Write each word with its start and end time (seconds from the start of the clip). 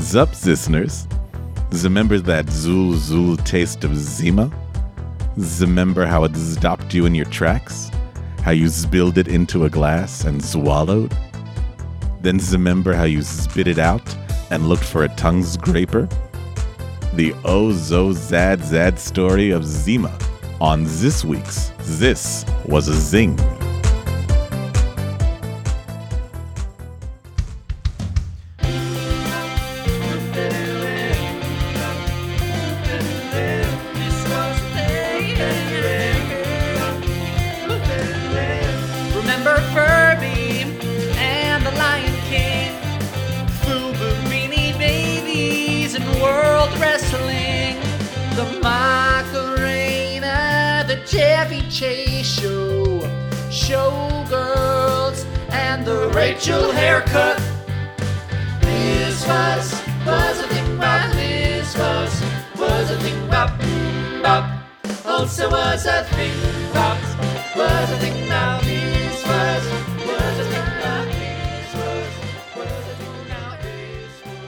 Zup, 0.00 0.46
listeners. 0.46 1.06
Remember 1.84 2.18
that 2.18 2.46
Zul 2.46 2.94
Zul 2.94 3.36
taste 3.44 3.84
of 3.84 3.94
Zima? 3.94 4.50
Remember 5.60 6.06
how 6.06 6.24
it 6.24 6.34
stopped 6.34 6.94
you 6.94 7.04
in 7.04 7.14
your 7.14 7.26
tracks? 7.26 7.90
How 8.42 8.50
you 8.50 8.68
spilled 8.68 9.18
it 9.18 9.28
into 9.28 9.66
a 9.66 9.70
glass 9.70 10.24
and 10.24 10.42
swallowed? 10.42 11.14
Then 12.22 12.38
remember 12.50 12.94
how 12.94 13.04
you 13.04 13.20
spit 13.22 13.68
it 13.68 13.78
out 13.78 14.16
and 14.50 14.68
looked 14.68 14.84
for 14.84 15.04
a 15.04 15.14
tongue 15.16 15.44
scraper? 15.44 16.08
The 17.12 17.34
oh 17.44 17.70
zo 17.72 18.12
zad 18.12 18.64
zad 18.64 18.98
story 18.98 19.50
of 19.50 19.64
Zima 19.66 20.18
on 20.62 20.84
this 20.84 21.24
week's 21.24 21.72
This 21.80 22.46
Was 22.64 22.88
a 22.88 22.94
Zing. 22.94 23.38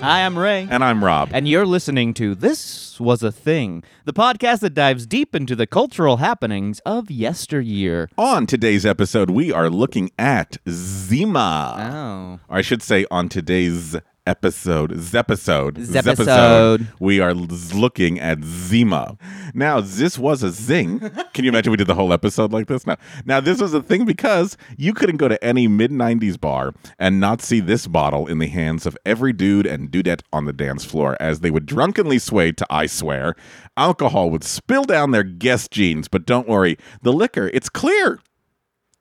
Hi, 0.02 0.26
I'm 0.26 0.36
Ray. 0.36 0.66
And 0.68 0.82
I'm 0.82 1.04
Rob. 1.04 1.30
And 1.32 1.46
you're 1.46 1.64
listening 1.64 2.12
to 2.14 2.34
This 2.34 2.98
Was 2.98 3.22
a 3.22 3.30
Thing, 3.30 3.84
the 4.04 4.12
podcast 4.12 4.58
that 4.58 4.74
dives 4.74 5.06
deep 5.06 5.32
into 5.32 5.54
the 5.54 5.64
cultural 5.64 6.16
happenings 6.16 6.80
of 6.84 7.08
yesteryear. 7.08 8.10
On 8.18 8.44
today's 8.44 8.84
episode, 8.84 9.30
we 9.30 9.52
are 9.52 9.70
looking 9.70 10.10
at 10.18 10.56
Zima. 10.68 11.76
Oh. 11.78 12.52
Or 12.52 12.58
I 12.58 12.62
should 12.62 12.82
say, 12.82 13.06
on 13.12 13.28
today's 13.28 13.94
episode, 14.26 14.92
Zepisode, 14.92 15.76
Zepisode. 15.78 16.86
we 17.00 17.20
are 17.20 17.34
looking 17.34 18.20
at 18.20 18.42
Zima. 18.44 19.16
Now, 19.54 19.80
this 19.80 20.18
was 20.18 20.42
a 20.42 20.50
zing. 20.50 21.00
Can 21.34 21.44
you 21.44 21.50
imagine 21.50 21.70
we 21.70 21.76
did 21.76 21.86
the 21.86 21.94
whole 21.94 22.12
episode 22.12 22.52
like 22.52 22.66
this? 22.68 22.86
Now, 22.86 22.96
now 23.24 23.40
this 23.40 23.60
was 23.60 23.74
a 23.74 23.82
thing 23.82 24.04
because 24.04 24.56
you 24.76 24.94
couldn't 24.94 25.16
go 25.16 25.28
to 25.28 25.42
any 25.44 25.66
mid 25.66 25.90
'90s 25.90 26.40
bar 26.40 26.72
and 26.98 27.20
not 27.20 27.42
see 27.42 27.60
this 27.60 27.86
bottle 27.86 28.26
in 28.26 28.38
the 28.38 28.48
hands 28.48 28.86
of 28.86 28.96
every 29.04 29.32
dude 29.32 29.66
and 29.66 29.90
dudette 29.90 30.22
on 30.32 30.44
the 30.44 30.52
dance 30.52 30.84
floor 30.84 31.16
as 31.20 31.40
they 31.40 31.50
would 31.50 31.66
drunkenly 31.66 32.18
sway 32.18 32.52
to 32.52 32.66
"I 32.70 32.86
swear." 32.86 33.34
Alcohol 33.76 34.30
would 34.30 34.44
spill 34.44 34.84
down 34.84 35.10
their 35.10 35.22
Guess 35.22 35.68
jeans, 35.68 36.08
but 36.08 36.26
don't 36.26 36.48
worry, 36.48 36.76
the 37.02 37.12
liquor 37.12 37.50
it's 37.52 37.68
clear. 37.68 38.20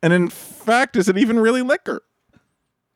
And 0.01 0.13
in 0.13 0.29
fact, 0.29 0.95
is 0.95 1.07
it 1.07 1.17
even 1.17 1.39
really 1.39 1.61
liquor? 1.61 2.01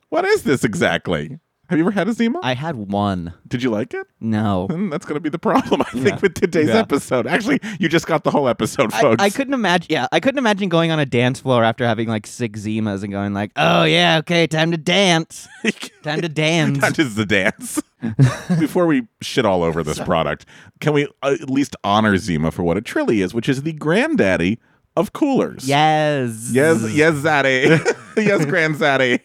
What 0.08 0.24
is 0.24 0.42
this 0.42 0.64
exactly? 0.64 1.38
Have 1.68 1.78
you 1.78 1.84
ever 1.84 1.90
had 1.90 2.06
a 2.08 2.12
Zima? 2.12 2.38
I 2.42 2.54
had 2.54 2.76
one. 2.76 3.34
Did 3.48 3.62
you 3.62 3.70
like 3.70 3.92
it? 3.94 4.06
No. 4.20 4.66
Hmm, 4.76 4.88
that's 4.90 5.04
going 5.06 5.14
to 5.16 5.20
be 5.20 5.28
the 5.28 5.38
problem, 5.38 5.80
I 5.82 5.84
think, 5.90 6.06
Yeah. 6.06 6.18
with 6.22 6.34
today's 6.34 6.68
Yeah. 6.68 6.76
episode. 6.78 7.26
Actually, 7.26 7.60
you 7.80 7.88
just 7.88 8.06
got 8.06 8.24
the 8.24 8.30
whole 8.30 8.48
episode, 8.48 8.92
I, 8.92 9.00
folks. 9.00 9.22
I 9.22 9.30
couldn't 9.30 9.54
imagine. 9.54 9.86
Yeah, 9.90 10.06
I 10.12 10.20
couldn't 10.20 10.38
imagine 10.38 10.68
going 10.68 10.90
on 10.90 10.98
a 10.98 11.06
dance 11.06 11.40
floor 11.40 11.64
after 11.64 11.86
having 11.86 12.08
like 12.08 12.26
six 12.26 12.60
Zimas 12.60 13.02
and 13.02 13.10
going 13.12 13.32
like, 13.34 13.52
"Oh 13.56 13.84
yeah, 13.84 14.18
okay, 14.18 14.46
time 14.46 14.70
to 14.72 14.76
dance, 14.76 15.48
time 16.02 16.20
to 16.20 16.28
dance." 16.28 16.78
That 16.80 16.98
is 16.98 17.14
the 17.14 17.24
dance. 17.26 17.80
Before 18.58 18.86
we 18.86 19.06
shit 19.22 19.44
all 19.46 19.62
over 19.62 19.82
this 19.82 19.98
product, 19.98 20.44
can 20.80 20.92
we 20.92 21.08
at 21.22 21.48
least 21.50 21.74
honor 21.82 22.16
Zima 22.16 22.50
for 22.50 22.62
what 22.62 22.76
it 22.76 22.84
truly 22.84 23.22
is, 23.22 23.32
which 23.34 23.48
is 23.48 23.62
the 23.62 23.72
granddaddy 23.72 24.58
of 24.96 25.12
coolers? 25.12 25.66
yes. 25.66 26.50
Yes, 26.52 26.82
yes, 26.92 27.14
Zaddy. 27.14 27.94
yes, 28.16 28.44
granddaddy. 28.44 29.20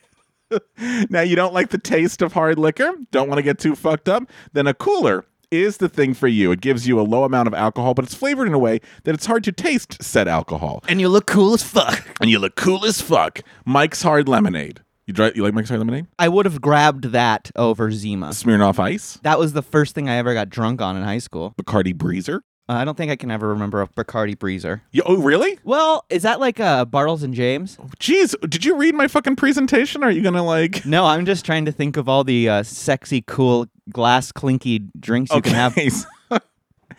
now, 1.10 1.22
you 1.22 1.36
don't 1.36 1.54
like 1.54 1.70
the 1.70 1.78
taste 1.78 2.22
of 2.22 2.34
hard 2.34 2.60
liquor? 2.60 2.92
Don't 3.12 3.28
want 3.28 3.40
to 3.40 3.44
get 3.44 3.60
too 3.60 3.76
fucked 3.76 4.10
up? 4.10 4.24
Then 4.54 4.68
a 4.68 4.74
cooler 4.74 5.26
is 5.52 5.78
the 5.78 5.90
thing 5.90 6.14
for 6.14 6.28
you. 6.28 6.52
It 6.52 6.62
gives 6.62 6.88
you 6.88 7.00
a 7.00 7.04
low 7.04 7.24
amount 7.24 7.48
of 7.48 7.54
alcohol, 7.54 7.94
but 7.94 8.06
it's 8.06 8.16
flavored 8.16 8.48
in 8.48 8.54
a 8.54 8.60
way 8.60 8.80
that 9.04 9.14
it's 9.14 9.26
hard 9.26 9.44
to 9.44 9.52
taste 9.52 10.02
said 10.02 10.28
alcohol. 10.28 10.84
And 10.88 11.02
you 11.02 11.10
look 11.10 11.28
cool 11.28 11.54
as 11.54 11.62
fuck. 11.62 12.08
And 12.22 12.30
you 12.30 12.40
look 12.40 12.56
cool 12.56 12.86
as 12.86 13.02
fuck. 13.02 13.42
Mike's 13.66 14.02
Hard 14.02 14.28
Lemonade. 14.30 14.82
You, 15.08 15.14
dry, 15.14 15.32
you 15.36 15.44
like 15.44 15.54
Mike's 15.54 15.70
Hard 15.70 15.80
Lemonade? 15.80 16.08
I 16.18 16.30
would 16.30 16.46
have 16.46 16.62
grabbed 16.62 17.06
that 17.06 17.52
over 17.56 17.92
Zima. 17.92 18.30
Smirnoff 18.30 18.80
Ice? 18.80 19.20
That 19.24 19.40
was 19.40 19.54
the 19.54 19.62
first 19.62 19.94
thing 19.94 20.08
I 20.08 20.16
ever 20.16 20.34
got 20.34 20.50
drunk 20.50 20.82
on 20.82 20.96
in 20.96 21.04
high 21.04 21.18
school. 21.18 21.54
Bacardi 21.62 21.94
Breezer? 21.94 22.42
Uh, 22.72 22.76
I 22.76 22.86
don't 22.86 22.96
think 22.96 23.12
I 23.12 23.18
can 23.18 23.30
ever 23.32 23.50
remember 23.50 23.82
a 23.82 23.88
Bacardi 23.88 24.34
Breezer. 24.34 24.80
You, 24.92 25.04
oh, 25.06 25.18
really? 25.18 25.60
Well, 25.66 26.06
is 26.10 26.24
that 26.24 26.40
like 26.40 26.62
uh, 26.62 26.86
Bartles 26.86 27.22
and 27.22 27.34
James? 27.34 27.76
Jeez, 28.00 28.34
did 28.50 28.64
you 28.64 28.78
read 28.78 28.96
my 28.96 29.10
fucking 29.10 29.36
presentation? 29.36 30.06
Are 30.06 30.12
you 30.12 30.22
gonna 30.22 30.46
like? 30.46 30.86
No, 30.86 31.06
I'm 31.06 31.26
just 31.26 31.44
trying 31.46 31.66
to 31.66 31.74
think 31.74 31.98
of 31.98 32.08
all 32.08 32.24
the 32.24 32.48
uh, 32.48 32.64
sexy, 32.64 33.24
cool, 33.28 33.68
glass 33.92 34.32
clinky 34.32 34.80
drinks 34.98 35.34
you 35.34 35.42
can 35.42 35.54
have. 35.54 35.78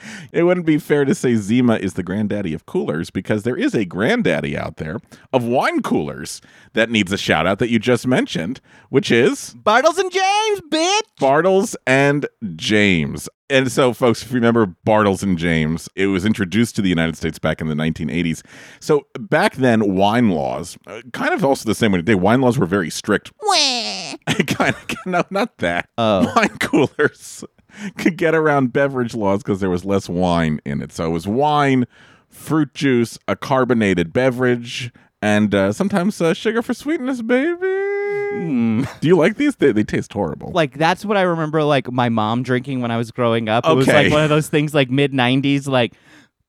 so- 0.02 0.26
it 0.32 0.42
wouldn't 0.44 0.66
be 0.66 0.78
fair 0.78 1.04
to 1.04 1.14
say 1.14 1.34
Zima 1.36 1.76
is 1.76 1.94
the 1.94 2.02
granddaddy 2.02 2.54
of 2.54 2.66
coolers 2.66 3.10
because 3.10 3.42
there 3.42 3.56
is 3.56 3.74
a 3.74 3.84
granddaddy 3.84 4.56
out 4.56 4.76
there 4.76 4.98
of 5.32 5.44
wine 5.44 5.82
coolers 5.82 6.40
that 6.74 6.90
needs 6.90 7.12
a 7.12 7.18
shout 7.18 7.46
out 7.46 7.58
that 7.58 7.70
you 7.70 7.78
just 7.78 8.06
mentioned, 8.06 8.60
which 8.88 9.10
is 9.10 9.54
Bartles 9.54 9.98
and 9.98 10.10
James, 10.10 10.60
bitch! 10.70 11.00
Bartles 11.20 11.74
and 11.86 12.26
James. 12.56 13.28
And 13.50 13.70
so, 13.70 13.92
folks, 13.92 14.22
if 14.22 14.30
you 14.30 14.36
remember 14.36 14.74
Bartles 14.86 15.22
and 15.22 15.36
James, 15.36 15.86
it 15.94 16.06
was 16.06 16.24
introduced 16.24 16.74
to 16.76 16.82
the 16.82 16.88
United 16.88 17.18
States 17.18 17.38
back 17.38 17.60
in 17.60 17.68
the 17.68 17.74
1980s. 17.74 18.42
So, 18.80 19.06
back 19.20 19.56
then, 19.56 19.94
wine 19.94 20.30
laws, 20.30 20.78
uh, 20.86 21.02
kind 21.12 21.34
of 21.34 21.44
also 21.44 21.68
the 21.68 21.74
same 21.74 21.92
way 21.92 21.98
today, 21.98 22.14
wine 22.14 22.40
laws 22.40 22.58
were 22.58 22.64
very 22.64 22.88
strict. 22.88 23.30
kind 24.46 24.74
of, 24.74 24.96
no, 25.04 25.22
not 25.28 25.58
that. 25.58 25.90
Oh. 25.98 26.32
Wine 26.34 26.56
coolers 26.60 27.44
could 27.96 28.16
get 28.16 28.34
around 28.34 28.72
beverage 28.72 29.14
laws 29.14 29.42
because 29.42 29.60
there 29.60 29.70
was 29.70 29.84
less 29.84 30.08
wine 30.08 30.60
in 30.64 30.82
it. 30.82 30.92
So, 30.92 31.06
it 31.06 31.10
was 31.10 31.26
wine, 31.26 31.86
fruit 32.28 32.72
juice, 32.74 33.18
a 33.28 33.36
carbonated 33.36 34.12
beverage, 34.12 34.92
and 35.20 35.54
uh, 35.54 35.72
sometimes 35.72 36.20
uh, 36.20 36.34
sugar 36.34 36.62
for 36.62 36.74
sweetness, 36.74 37.22
baby. 37.22 37.58
Hmm. 38.32 38.84
Do 39.00 39.08
you 39.08 39.16
like 39.16 39.36
these? 39.36 39.56
They, 39.56 39.72
they 39.72 39.84
taste 39.84 40.12
horrible. 40.12 40.50
Like 40.52 40.78
that's 40.78 41.04
what 41.04 41.16
I 41.16 41.22
remember. 41.22 41.62
Like 41.64 41.92
my 41.92 42.08
mom 42.08 42.42
drinking 42.42 42.80
when 42.80 42.90
I 42.90 42.96
was 42.96 43.10
growing 43.10 43.48
up. 43.48 43.66
It 43.66 43.74
was 43.74 43.86
Okay. 43.88 44.04
like 44.04 44.12
one 44.12 44.22
of 44.22 44.30
those 44.30 44.48
things, 44.50 44.74
like 44.74 44.90
mid 44.90 45.12
'90s. 45.12 45.68
Like, 45.68 45.92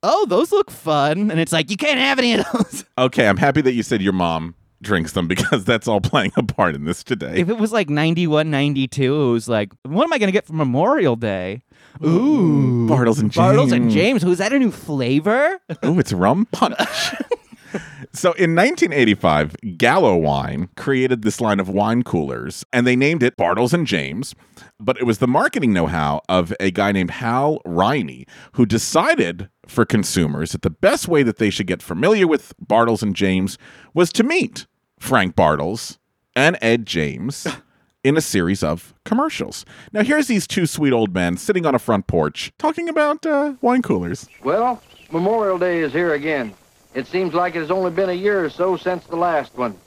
oh, 0.02 0.26
those 0.28 0.52
look 0.52 0.72
fun, 0.72 1.30
and 1.30 1.40
it's 1.40 1.52
like 1.52 1.70
you 1.70 1.78
can't 1.78 2.00
have 2.00 2.20
any 2.20 2.34
of 2.36 2.46
those. 2.54 2.86
Okay, 2.98 3.28
I'm 3.28 3.38
happy 3.38 3.62
that 3.62 3.74
you 3.74 3.82
said 3.84 4.02
your 4.04 4.14
mom 4.14 4.54
drinks 4.84 5.14
them 5.14 5.28
because 5.28 5.66
that's 5.66 5.88
all 5.88 6.02
playing 6.02 6.32
a 6.38 6.44
part 6.44 6.76
in 6.76 6.86
this 6.86 7.04
today. 7.04 7.40
if 7.40 7.50
it 7.50 7.58
was 7.58 7.72
like 7.72 7.90
91, 7.90 8.52
92, 8.52 9.22
it 9.22 9.32
was 9.32 9.50
like, 9.50 9.72
what 9.84 10.04
am 10.04 10.14
I 10.14 10.18
gonna 10.20 10.32
get 10.32 10.46
for 10.46 10.54
Memorial 10.54 11.16
Day? 11.16 11.64
Ooh, 12.04 12.88
Bartles 12.90 13.20
and 13.20 13.32
James. 13.32 13.58
Bartles 13.58 13.72
and 13.72 13.92
James. 13.92 14.24
Who's 14.24 14.40
that 14.40 14.54
a 14.54 14.60
new 14.60 14.72
flavor? 14.72 15.60
Oh, 15.84 16.00
it's 16.00 16.14
rum 16.14 16.46
punch. 16.52 16.78
so 18.14 18.30
in 18.34 18.56
1985, 18.56 19.56
Gallo 19.78 20.16
Wine 20.16 20.70
created 20.78 21.24
this 21.24 21.42
line 21.42 21.60
of 21.60 21.68
wine 21.68 22.04
coolers 22.04 22.64
and 22.72 22.88
they 22.88 22.96
named 22.96 23.22
it 23.22 23.36
Bartles 23.36 23.74
and 23.74 23.86
James. 23.86 24.34
But 24.80 24.98
it 24.98 25.04
was 25.04 25.18
the 25.18 25.28
marketing 25.28 25.74
know 25.74 25.88
how 25.88 26.22
of 26.30 26.54
a 26.60 26.72
guy 26.72 26.92
named 26.92 27.12
Hal 27.12 27.60
Riney 27.66 28.26
who 28.54 28.66
decided 28.66 29.50
for 29.68 29.86
consumers 29.86 30.52
that 30.52 30.62
the 30.62 30.70
best 30.70 31.08
way 31.08 31.24
that 31.24 31.38
they 31.38 31.50
should 31.50 31.68
get 31.68 31.82
familiar 31.82 32.28
with 32.28 32.54
Bartles 32.66 33.02
and 33.02 33.16
James 33.16 33.58
was 33.94 34.12
to 34.14 34.24
meet 34.24 34.68
Frank 35.04 35.36
Bartles 35.36 35.98
and 36.34 36.58
Ed 36.62 36.86
James. 36.86 37.46
In 38.06 38.18
a 38.18 38.22
series 38.22 38.64
of 38.64 38.94
commercials. 39.06 39.66
Now, 39.94 40.04
here's 40.04 40.28
these 40.28 40.46
two 40.46 40.66
sweet 40.66 40.92
old 40.92 41.14
men 41.14 41.38
sitting 41.38 41.66
on 41.66 41.74
a 41.74 41.80
front 41.80 42.06
porch 42.06 42.52
talking 42.58 42.90
about 42.90 43.26
uh, 43.26 43.54
wine 43.62 43.82
coolers. 43.82 44.28
Well, 44.44 44.82
Memorial 45.10 45.58
Day 45.58 45.80
is 45.80 45.94
here 45.94 46.14
again. 46.14 46.54
It 46.94 47.08
seems 47.08 47.34
like 47.34 47.56
it 47.56 47.60
has 47.60 47.72
only 47.72 47.92
been 47.92 48.10
a 48.10 48.14
year 48.14 48.44
or 48.44 48.50
so 48.50 48.76
since 48.76 49.06
the 49.06 49.16
last 49.16 49.58
one. 49.58 49.78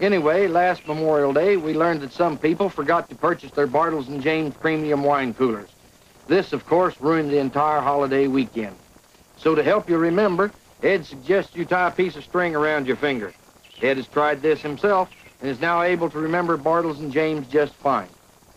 Anyway, 0.00 0.46
last 0.46 0.86
Memorial 0.86 1.34
Day, 1.34 1.58
we 1.58 1.74
learned 1.74 2.00
that 2.00 2.12
some 2.12 2.38
people 2.38 2.70
forgot 2.70 3.10
to 3.10 3.14
purchase 3.14 3.50
their 3.50 3.68
Bartles 3.68 4.08
and 4.08 4.22
James 4.22 4.54
premium 4.54 5.02
wine 5.04 5.34
coolers. 5.34 5.68
This, 6.28 6.54
of 6.54 6.64
course, 6.64 6.98
ruined 6.98 7.30
the 7.30 7.38
entire 7.38 7.82
holiday 7.82 8.26
weekend. 8.26 8.76
So 9.36 9.54
to 9.54 9.62
help 9.62 9.90
you 9.90 9.98
remember, 9.98 10.50
Ed 10.82 11.04
suggests 11.04 11.54
you 11.54 11.66
tie 11.66 11.88
a 11.88 11.90
piece 11.90 12.16
of 12.16 12.24
string 12.24 12.54
around 12.56 12.86
your 12.86 12.96
finger. 12.96 13.34
Ed 13.82 13.96
has 13.96 14.06
tried 14.08 14.42
this 14.42 14.60
himself 14.60 15.10
and 15.40 15.50
is 15.50 15.60
now 15.60 15.82
able 15.82 16.10
to 16.10 16.18
remember 16.18 16.56
Bartles 16.56 16.98
and 16.98 17.12
James 17.12 17.46
just 17.48 17.74
fine. 17.74 18.08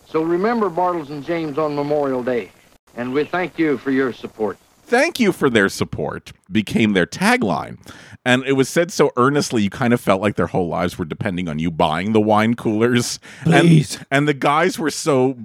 So 0.08 0.24
remember 0.24 0.70
Bartles 0.70 1.10
and 1.10 1.24
James 1.24 1.58
on 1.58 1.76
Memorial 1.76 2.24
Day. 2.24 2.52
And 2.96 3.14
we 3.14 3.24
thank 3.24 3.60
you 3.60 3.78
for 3.78 3.92
your 3.92 4.12
support. 4.12 4.58
Thank 4.84 5.20
you 5.20 5.32
for 5.32 5.52
their 5.52 5.70
support 5.70 6.32
became 6.52 6.94
their 6.94 7.06
tagline. 7.06 7.78
And 8.26 8.44
it 8.46 8.54
was 8.54 8.68
said 8.68 8.92
so 8.92 9.12
earnestly, 9.18 9.62
you 9.62 9.70
kind 9.70 9.94
of 9.94 10.02
felt 10.02 10.22
like 10.22 10.36
their 10.36 10.48
whole 10.48 10.68
lives 10.68 10.98
were 10.98 11.06
depending 11.06 11.48
on 11.48 11.60
you 11.60 11.70
buying 11.70 12.14
the 12.14 12.20
wine 12.20 12.56
coolers. 12.56 13.20
Please. 13.44 13.98
And, 13.98 14.06
and 14.12 14.28
the 14.28 14.34
guys 14.34 14.80
were 14.80 14.90
so 14.90 15.38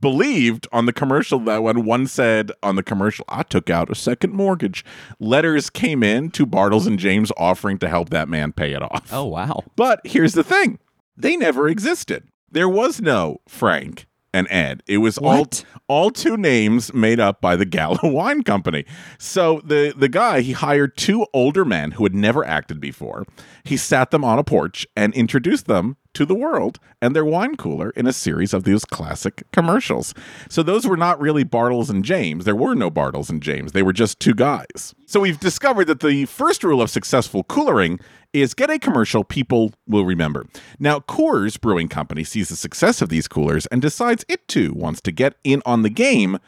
believed 0.00 0.66
on 0.72 0.86
the 0.86 0.92
commercial 0.92 1.38
that 1.40 1.62
when 1.62 1.84
one 1.84 2.06
said 2.06 2.52
on 2.62 2.76
the 2.76 2.82
commercial, 2.82 3.24
I 3.28 3.42
took 3.42 3.70
out 3.70 3.90
a 3.90 3.94
second 3.94 4.32
mortgage, 4.32 4.84
letters 5.20 5.70
came 5.70 6.02
in 6.02 6.30
to 6.32 6.46
Bartles 6.46 6.86
and 6.86 6.98
James 6.98 7.30
offering 7.36 7.78
to 7.78 7.88
help 7.88 8.10
that 8.10 8.28
man 8.28 8.52
pay 8.52 8.72
it 8.72 8.82
off. 8.82 9.12
Oh 9.12 9.24
wow. 9.24 9.62
But 9.76 10.00
here's 10.04 10.34
the 10.34 10.44
thing 10.44 10.78
they 11.16 11.36
never 11.36 11.68
existed. 11.68 12.28
There 12.50 12.68
was 12.68 13.00
no 13.00 13.40
Frank 13.48 14.06
and 14.34 14.46
Ed. 14.50 14.82
It 14.86 14.98
was 14.98 15.16
What? 15.18 15.64
all 15.88 16.04
all 16.04 16.10
two 16.10 16.36
names 16.38 16.92
made 16.94 17.20
up 17.20 17.40
by 17.42 17.54
the 17.54 17.66
Gallo 17.66 17.98
Wine 18.02 18.42
Company. 18.42 18.84
So 19.18 19.60
the 19.64 19.92
the 19.96 20.08
guy 20.08 20.40
he 20.40 20.52
hired 20.52 20.96
two 20.96 21.26
older 21.34 21.64
men 21.64 21.92
who 21.92 22.04
had 22.04 22.14
never 22.14 22.44
acted 22.46 22.80
before. 22.80 23.26
He 23.64 23.76
sat 23.76 24.10
them 24.10 24.24
on 24.24 24.38
a 24.38 24.44
porch 24.44 24.86
and 24.96 25.12
introduced 25.14 25.66
them 25.66 25.96
to 26.14 26.26
the 26.26 26.34
world 26.34 26.78
and 27.00 27.14
their 27.14 27.24
wine 27.24 27.56
cooler 27.56 27.90
in 27.90 28.06
a 28.06 28.12
series 28.12 28.52
of 28.52 28.64
these 28.64 28.84
classic 28.84 29.44
commercials. 29.52 30.14
So 30.48 30.62
those 30.62 30.86
were 30.86 30.96
not 30.96 31.20
really 31.20 31.44
Bartles 31.44 31.90
and 31.90 32.04
James. 32.04 32.44
There 32.44 32.56
were 32.56 32.74
no 32.74 32.90
Bartles 32.90 33.30
and 33.30 33.42
James. 33.42 33.72
They 33.72 33.82
were 33.82 33.92
just 33.92 34.20
two 34.20 34.34
guys. 34.34 34.94
So 35.06 35.20
we've 35.20 35.40
discovered 35.40 35.86
that 35.86 36.00
the 36.00 36.26
first 36.26 36.64
rule 36.64 36.82
of 36.82 36.90
successful 36.90 37.44
coolering 37.44 38.00
is 38.32 38.54
get 38.54 38.70
a 38.70 38.78
commercial 38.78 39.24
people 39.24 39.72
will 39.86 40.04
remember. 40.04 40.46
Now, 40.78 41.00
Coors 41.00 41.60
Brewing 41.60 41.88
Company 41.88 42.24
sees 42.24 42.48
the 42.48 42.56
success 42.56 43.02
of 43.02 43.08
these 43.08 43.28
coolers 43.28 43.66
and 43.66 43.82
decides 43.82 44.24
it 44.28 44.46
too 44.48 44.72
wants 44.74 45.00
to 45.02 45.12
get 45.12 45.34
in 45.44 45.62
on 45.66 45.82
the 45.82 45.90
game, 45.90 46.38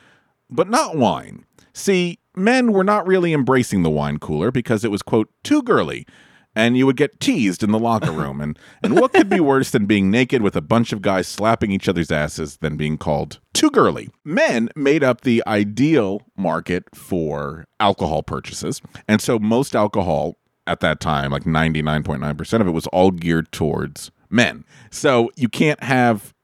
but 0.48 0.68
not 0.68 0.96
wine. 0.96 1.44
See, 1.72 2.20
men 2.36 2.72
were 2.72 2.84
not 2.84 3.06
really 3.06 3.32
embracing 3.32 3.82
the 3.82 3.90
wine 3.90 4.18
cooler 4.18 4.50
because 4.50 4.84
it 4.84 4.90
was, 4.90 5.02
quote, 5.02 5.28
too 5.42 5.62
girly. 5.62 6.06
And 6.56 6.76
you 6.76 6.86
would 6.86 6.96
get 6.96 7.20
teased 7.20 7.62
in 7.62 7.72
the 7.72 7.78
locker 7.78 8.12
room. 8.12 8.40
And, 8.40 8.58
and 8.82 8.98
what 8.98 9.12
could 9.12 9.28
be 9.28 9.40
worse 9.40 9.70
than 9.70 9.86
being 9.86 10.10
naked 10.10 10.42
with 10.42 10.56
a 10.56 10.60
bunch 10.60 10.92
of 10.92 11.02
guys 11.02 11.26
slapping 11.26 11.70
each 11.70 11.88
other's 11.88 12.10
asses 12.12 12.58
than 12.58 12.76
being 12.76 12.98
called 12.98 13.40
too 13.52 13.70
girly? 13.70 14.10
Men 14.24 14.68
made 14.76 15.02
up 15.02 15.22
the 15.22 15.42
ideal 15.46 16.22
market 16.36 16.84
for 16.94 17.66
alcohol 17.80 18.22
purchases. 18.22 18.80
And 19.08 19.20
so 19.20 19.38
most 19.38 19.74
alcohol 19.74 20.38
at 20.66 20.80
that 20.80 21.00
time, 21.00 21.30
like 21.30 21.44
99.9% 21.44 22.60
of 22.60 22.66
it 22.66 22.70
was 22.70 22.86
all 22.88 23.10
geared 23.10 23.52
towards 23.52 24.10
men. 24.30 24.64
So 24.90 25.30
you 25.36 25.48
can't 25.48 25.82
have 25.82 26.34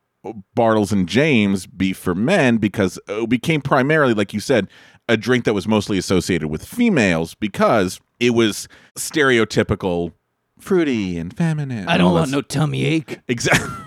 Bartles 0.55 0.93
and 0.93 1.09
James 1.09 1.67
be 1.67 1.93
for 1.93 2.15
men 2.15 2.59
because 2.59 2.99
uh, 3.09 3.23
it 3.23 3.31
became 3.31 3.63
primarily, 3.63 4.13
like 4.13 4.35
you 4.35 4.41
said, 4.41 4.69
a 5.11 5.17
drink 5.17 5.45
that 5.45 5.55
was 5.55 5.67
mostly 5.67 5.99
associated 5.99 6.49
with 6.49 6.65
females 6.65 7.35
because 7.35 8.01
it 8.21 8.31
was 8.31 8.69
stereotypical 8.97 10.13
fruity 10.61 11.19
and 11.19 11.37
feminine. 11.37 11.89
I 11.89 11.99
don't 11.99 12.13
want 12.13 12.31
no 12.31 12.41
tummy 12.41 12.85
ache. 12.85 13.21
Exactly. 13.29 13.69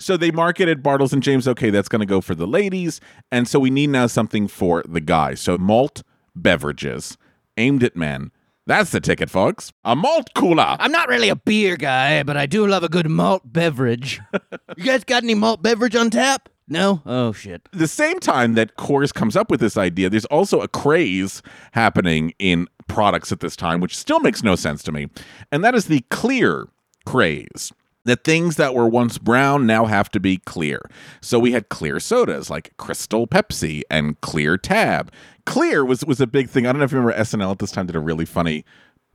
So 0.00 0.16
they 0.16 0.30
marketed 0.30 0.80
Bartles 0.80 1.12
and 1.12 1.20
James. 1.20 1.48
Okay, 1.48 1.70
that's 1.70 1.88
going 1.88 1.98
to 1.98 2.06
go 2.06 2.20
for 2.20 2.36
the 2.36 2.46
ladies, 2.46 3.00
and 3.32 3.48
so 3.48 3.58
we 3.58 3.68
need 3.68 3.90
now 3.90 4.06
something 4.06 4.46
for 4.46 4.84
the 4.88 5.00
guys. 5.00 5.40
So 5.40 5.58
malt 5.58 6.04
beverages 6.36 7.18
aimed 7.56 7.82
at 7.82 7.96
men. 7.96 8.30
That's 8.64 8.92
the 8.92 9.00
ticket, 9.00 9.28
folks. 9.28 9.72
A 9.84 9.96
malt 9.96 10.30
cooler. 10.36 10.76
I'm 10.78 10.92
not 10.92 11.08
really 11.08 11.30
a 11.30 11.34
beer 11.34 11.76
guy, 11.76 12.22
but 12.22 12.36
I 12.36 12.46
do 12.46 12.64
love 12.64 12.84
a 12.84 12.88
good 12.88 13.10
malt 13.10 13.42
beverage. 13.52 14.20
you 14.76 14.84
guys 14.84 15.02
got 15.02 15.24
any 15.24 15.34
malt 15.34 15.62
beverage 15.62 15.96
on 15.96 16.10
tap? 16.10 16.48
No? 16.68 17.02
Oh 17.06 17.32
shit. 17.32 17.68
the 17.72 17.88
same 17.88 18.20
time 18.20 18.54
that 18.54 18.76
Coors 18.76 19.12
comes 19.12 19.36
up 19.36 19.50
with 19.50 19.60
this 19.60 19.76
idea, 19.76 20.10
there's 20.10 20.26
also 20.26 20.60
a 20.60 20.68
craze 20.68 21.42
happening 21.72 22.32
in 22.38 22.66
products 22.88 23.32
at 23.32 23.40
this 23.40 23.56
time, 23.56 23.80
which 23.80 23.96
still 23.96 24.20
makes 24.20 24.42
no 24.42 24.54
sense 24.54 24.82
to 24.84 24.92
me. 24.92 25.08
And 25.50 25.64
that 25.64 25.74
is 25.74 25.86
the 25.86 26.04
clear 26.10 26.68
craze. 27.06 27.72
That 28.04 28.24
things 28.24 28.56
that 28.56 28.74
were 28.74 28.88
once 28.88 29.18
brown 29.18 29.66
now 29.66 29.84
have 29.84 30.10
to 30.12 30.20
be 30.20 30.38
clear. 30.38 30.80
So 31.20 31.38
we 31.38 31.52
had 31.52 31.68
clear 31.68 32.00
sodas 32.00 32.48
like 32.48 32.74
Crystal 32.78 33.26
Pepsi 33.26 33.82
and 33.90 34.18
Clear 34.22 34.56
Tab. 34.56 35.12
Clear 35.44 35.84
was 35.84 36.06
was 36.06 36.18
a 36.18 36.26
big 36.26 36.48
thing. 36.48 36.66
I 36.66 36.72
don't 36.72 36.78
know 36.78 36.86
if 36.86 36.92
you 36.92 36.98
remember 36.98 37.20
SNL 37.22 37.50
at 37.52 37.58
this 37.58 37.70
time 37.70 37.84
did 37.86 37.96
a 37.96 38.00
really 38.00 38.24
funny 38.24 38.64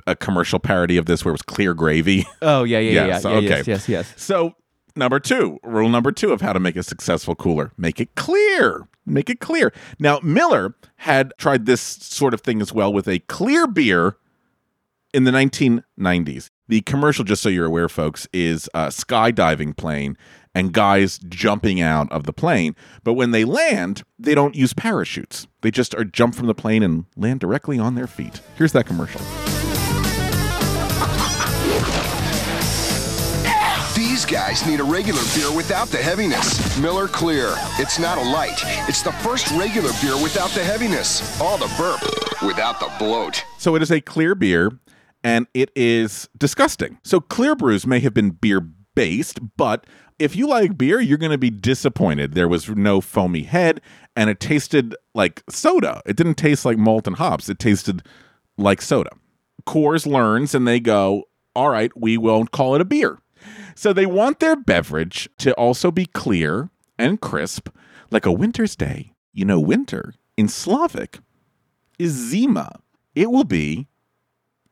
a 0.05 0.15
commercial 0.15 0.59
parody 0.59 0.97
of 0.97 1.05
this 1.05 1.23
where 1.23 1.31
it 1.31 1.33
was 1.33 1.41
clear 1.41 1.73
gravy. 1.73 2.25
Oh 2.41 2.63
yeah, 2.63 2.79
yeah, 2.79 2.91
yeah, 2.91 3.07
Yes, 3.07 3.23
yeah. 3.23 3.31
okay. 3.31 3.47
Yes, 3.47 3.67
yes, 3.67 3.89
yes. 3.89 4.13
So, 4.17 4.55
number 4.95 5.19
two, 5.19 5.59
rule 5.63 5.89
number 5.89 6.11
two 6.11 6.31
of 6.31 6.41
how 6.41 6.53
to 6.53 6.59
make 6.59 6.75
a 6.75 6.83
successful 6.83 7.35
cooler 7.35 7.71
make 7.77 7.99
it 7.99 8.15
clear. 8.15 8.87
Make 9.05 9.29
it 9.29 9.41
clear. 9.41 9.73
Now, 9.99 10.19
Miller 10.23 10.75
had 10.97 11.33
tried 11.37 11.65
this 11.65 11.81
sort 11.81 12.33
of 12.33 12.41
thing 12.41 12.61
as 12.61 12.71
well 12.71 12.93
with 12.93 13.07
a 13.07 13.19
clear 13.19 13.67
beer 13.67 14.15
in 15.13 15.25
the 15.25 15.31
1990s. 15.31 16.49
The 16.69 16.81
commercial, 16.81 17.25
just 17.25 17.43
so 17.43 17.49
you're 17.49 17.65
aware, 17.65 17.89
folks, 17.89 18.27
is 18.31 18.69
a 18.73 18.87
skydiving 18.87 19.75
plane 19.75 20.17
and 20.55 20.71
guys 20.71 21.19
jumping 21.27 21.81
out 21.81 22.11
of 22.11 22.23
the 22.23 22.33
plane. 22.33 22.75
But 23.03 23.13
when 23.13 23.31
they 23.31 23.43
land, 23.43 24.03
they 24.17 24.35
don't 24.35 24.55
use 24.55 24.73
parachutes. 24.73 25.47
They 25.61 25.71
just 25.71 25.93
are 25.95 26.05
jump 26.05 26.35
from 26.35 26.47
the 26.47 26.55
plane 26.55 26.83
and 26.83 27.05
land 27.17 27.41
directly 27.41 27.79
on 27.79 27.95
their 27.95 28.07
feet. 28.07 28.39
Here's 28.55 28.71
that 28.71 28.85
commercial. 28.85 29.21
These 34.23 34.31
guys 34.31 34.65
need 34.65 34.79
a 34.79 34.85
regular 34.85 35.21
beer 35.35 35.53
without 35.53 35.89
the 35.89 35.97
heaviness. 35.97 36.79
Miller 36.79 37.09
Clear. 37.09 37.55
It's 37.77 37.99
not 37.99 38.17
a 38.17 38.21
light. 38.21 38.57
It's 38.87 39.01
the 39.01 39.11
first 39.11 39.51
regular 39.51 39.91
beer 40.01 40.15
without 40.15 40.49
the 40.51 40.63
heaviness. 40.63 41.41
All 41.41 41.57
the 41.57 41.69
burp 41.77 41.99
without 42.41 42.79
the 42.79 42.89
bloat. 42.97 43.43
So 43.57 43.75
it 43.75 43.81
is 43.81 43.91
a 43.91 43.99
clear 43.99 44.33
beer 44.33 44.79
and 45.25 45.47
it 45.53 45.71
is 45.75 46.29
disgusting. 46.37 46.99
So 47.03 47.19
clear 47.19 47.53
brews 47.53 47.85
may 47.85 47.99
have 47.99 48.13
been 48.13 48.29
beer 48.29 48.61
based, 48.95 49.41
but 49.57 49.85
if 50.19 50.37
you 50.37 50.47
like 50.47 50.77
beer, 50.77 51.01
you're 51.01 51.17
going 51.17 51.33
to 51.33 51.37
be 51.37 51.49
disappointed. 51.49 52.33
There 52.33 52.47
was 52.47 52.69
no 52.69 53.01
foamy 53.01 53.43
head 53.43 53.81
and 54.15 54.29
it 54.29 54.39
tasted 54.39 54.95
like 55.13 55.43
soda. 55.49 56.01
It 56.05 56.15
didn't 56.15 56.35
taste 56.35 56.63
like 56.63 56.77
malt 56.77 57.07
and 57.07 57.17
hops. 57.17 57.49
It 57.49 57.59
tasted 57.59 58.03
like 58.57 58.81
soda. 58.81 59.09
Coors 59.67 60.05
learns 60.05 60.55
and 60.55 60.65
they 60.65 60.79
go, 60.79 61.23
"All 61.53 61.69
right, 61.69 61.91
we 61.93 62.17
won't 62.17 62.51
call 62.51 62.73
it 62.75 62.79
a 62.79 62.85
beer." 62.85 63.19
So 63.75 63.93
they 63.93 64.05
want 64.05 64.39
their 64.39 64.55
beverage 64.55 65.29
to 65.39 65.53
also 65.53 65.91
be 65.91 66.05
clear 66.05 66.69
and 66.97 67.19
crisp, 67.19 67.69
like 68.11 68.25
a 68.25 68.31
winter's 68.31 68.75
day. 68.75 69.13
You 69.31 69.45
know, 69.45 69.59
winter 69.59 70.13
in 70.37 70.47
Slavic 70.47 71.19
is 71.97 72.11
Zima. 72.11 72.79
It 73.15 73.31
will 73.31 73.43
be 73.43 73.87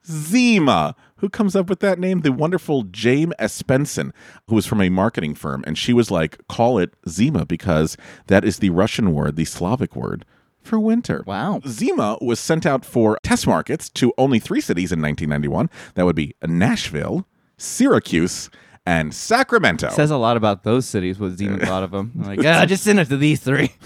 Zima. 0.06 0.96
Who 1.18 1.30
comes 1.30 1.56
up 1.56 1.70
with 1.70 1.80
that 1.82 2.00
name? 2.00 2.22
The 2.22 2.32
wonderful 2.32 2.84
Jane 2.84 3.34
Espenson, 3.40 4.12
who 4.48 4.56
was 4.56 4.66
from 4.66 4.82
a 4.82 4.90
marketing 4.90 5.36
firm. 5.36 5.64
And 5.68 5.78
she 5.78 5.94
was 5.94 6.10
like, 6.10 6.40
call 6.48 6.80
it 6.80 6.94
Zima 7.08 7.46
because 7.46 7.98
that 8.28 8.44
is 8.44 8.58
the 8.58 8.72
Russian 8.72 9.14
word, 9.14 9.36
the 9.36 9.46
Slavic 9.46 9.96
word 9.96 10.26
for 10.64 10.80
winter. 10.80 11.24
Wow. 11.26 11.62
Zima 11.68 12.18
was 12.22 12.40
sent 12.40 12.66
out 12.66 12.86
for 12.86 13.18
test 13.24 13.48
markets 13.48 13.90
to 13.90 14.14
only 14.18 14.40
three 14.40 14.62
cities 14.62 14.92
in 14.92 15.02
1991. 15.02 15.70
That 15.96 16.06
would 16.06 16.16
be 16.16 16.36
Nashville, 16.44 17.28
Syracuse, 17.58 18.50
and 18.86 19.14
Sacramento. 19.14 19.90
Says 19.90 20.12
a 20.12 20.18
lot 20.18 20.38
about 20.38 20.64
those 20.64 20.86
cities. 20.86 21.20
What 21.20 21.34
Zima 21.34 21.60
thought 21.66 21.84
of 21.84 21.92
them. 21.92 22.12
Like, 22.16 22.42
yeah, 22.42 22.66
just 22.66 22.84
send 22.84 23.00
it 23.00 23.06
to 23.10 23.18
these 23.18 23.40
three. 23.40 23.72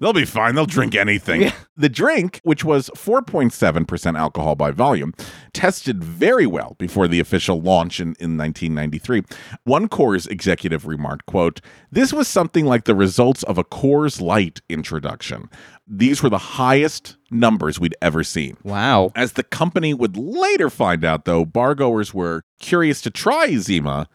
They'll 0.00 0.14
be 0.14 0.24
fine. 0.24 0.54
They'll 0.54 0.64
drink 0.64 0.94
anything. 0.94 1.52
The 1.76 1.90
drink, 1.90 2.40
which 2.42 2.64
was 2.64 2.88
4.7% 2.96 4.18
alcohol 4.18 4.54
by 4.54 4.70
volume, 4.70 5.12
tested 5.52 6.02
very 6.02 6.46
well 6.46 6.74
before 6.78 7.06
the 7.06 7.20
official 7.20 7.60
launch 7.60 8.00
in, 8.00 8.08
in 8.18 8.38
1993. 8.38 9.22
One 9.64 9.90
Coors 9.90 10.26
executive 10.26 10.86
remarked, 10.86 11.26
quote, 11.26 11.60
This 11.90 12.14
was 12.14 12.28
something 12.28 12.64
like 12.64 12.84
the 12.84 12.94
results 12.94 13.42
of 13.42 13.58
a 13.58 13.64
Coors 13.64 14.22
Light 14.22 14.62
introduction. 14.70 15.50
These 15.86 16.22
were 16.22 16.30
the 16.30 16.38
highest 16.38 17.18
numbers 17.30 17.78
we'd 17.78 17.96
ever 18.00 18.24
seen. 18.24 18.56
Wow. 18.62 19.12
As 19.14 19.32
the 19.32 19.42
company 19.42 19.92
would 19.92 20.16
later 20.16 20.70
find 20.70 21.04
out, 21.04 21.26
though, 21.26 21.44
bargoers 21.44 22.14
were 22.14 22.42
curious 22.58 23.02
to 23.02 23.10
try 23.10 23.54
Zima, 23.56 24.08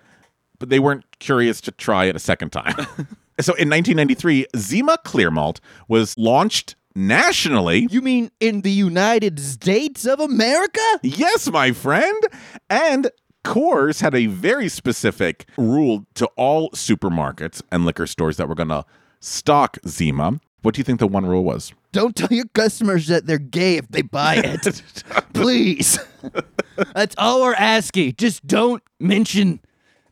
but 0.66 0.72
they 0.72 0.80
weren't 0.80 1.06
curious 1.20 1.62
to 1.62 1.72
try 1.72 2.06
it 2.06 2.16
a 2.16 2.20
second 2.20 2.50
time. 2.50 2.76
so 3.40 3.54
in 3.54 3.70
1993, 3.70 4.48
Zima 4.58 4.98
Clear 5.04 5.30
Malt 5.30 5.62
was 5.88 6.18
launched 6.18 6.76
nationally. 6.96 7.88
You 7.92 8.02
mean 8.02 8.32
in 8.40 8.62
the 8.62 8.72
United 8.72 9.40
States 9.40 10.08
of 10.08 10.20
America? 10.20 10.82
Yes, 11.04 11.52
my 11.52 11.72
friend. 11.72 12.20
And 12.68 13.12
Coors 13.44 14.02
had 14.02 14.16
a 14.16 14.26
very 14.26 14.68
specific 14.68 15.48
rule 15.56 16.08
to 16.16 16.26
all 16.36 16.72
supermarkets 16.72 17.62
and 17.72 17.86
liquor 17.86 18.08
stores 18.08 18.38
that 18.38 18.50
were 18.50 18.56
going 18.56 18.70
to 18.70 18.86
stock 19.20 19.78
Zima. 19.88 20.40
What 20.64 20.74
do 20.74 20.80
you 20.80 20.84
think 20.84 21.00
the 21.00 21.06
one 21.06 21.28
rule 21.28 21.44
was? 21.44 21.74
Don't 21.92 22.16
tell 22.16 22.30
your 22.32 22.48
customers 22.56 23.06
that 23.06 23.28
they're 23.28 23.38
gay 23.38 23.76
if 23.78 23.88
they 23.90 24.02
buy 24.02 24.38
it. 24.38 24.82
Please. 25.36 26.00
That's 26.96 27.14
all 27.20 27.42
we're 27.42 27.54
asking. 27.54 28.16
Just 28.18 28.48
don't 28.48 28.82
mention 29.00 29.60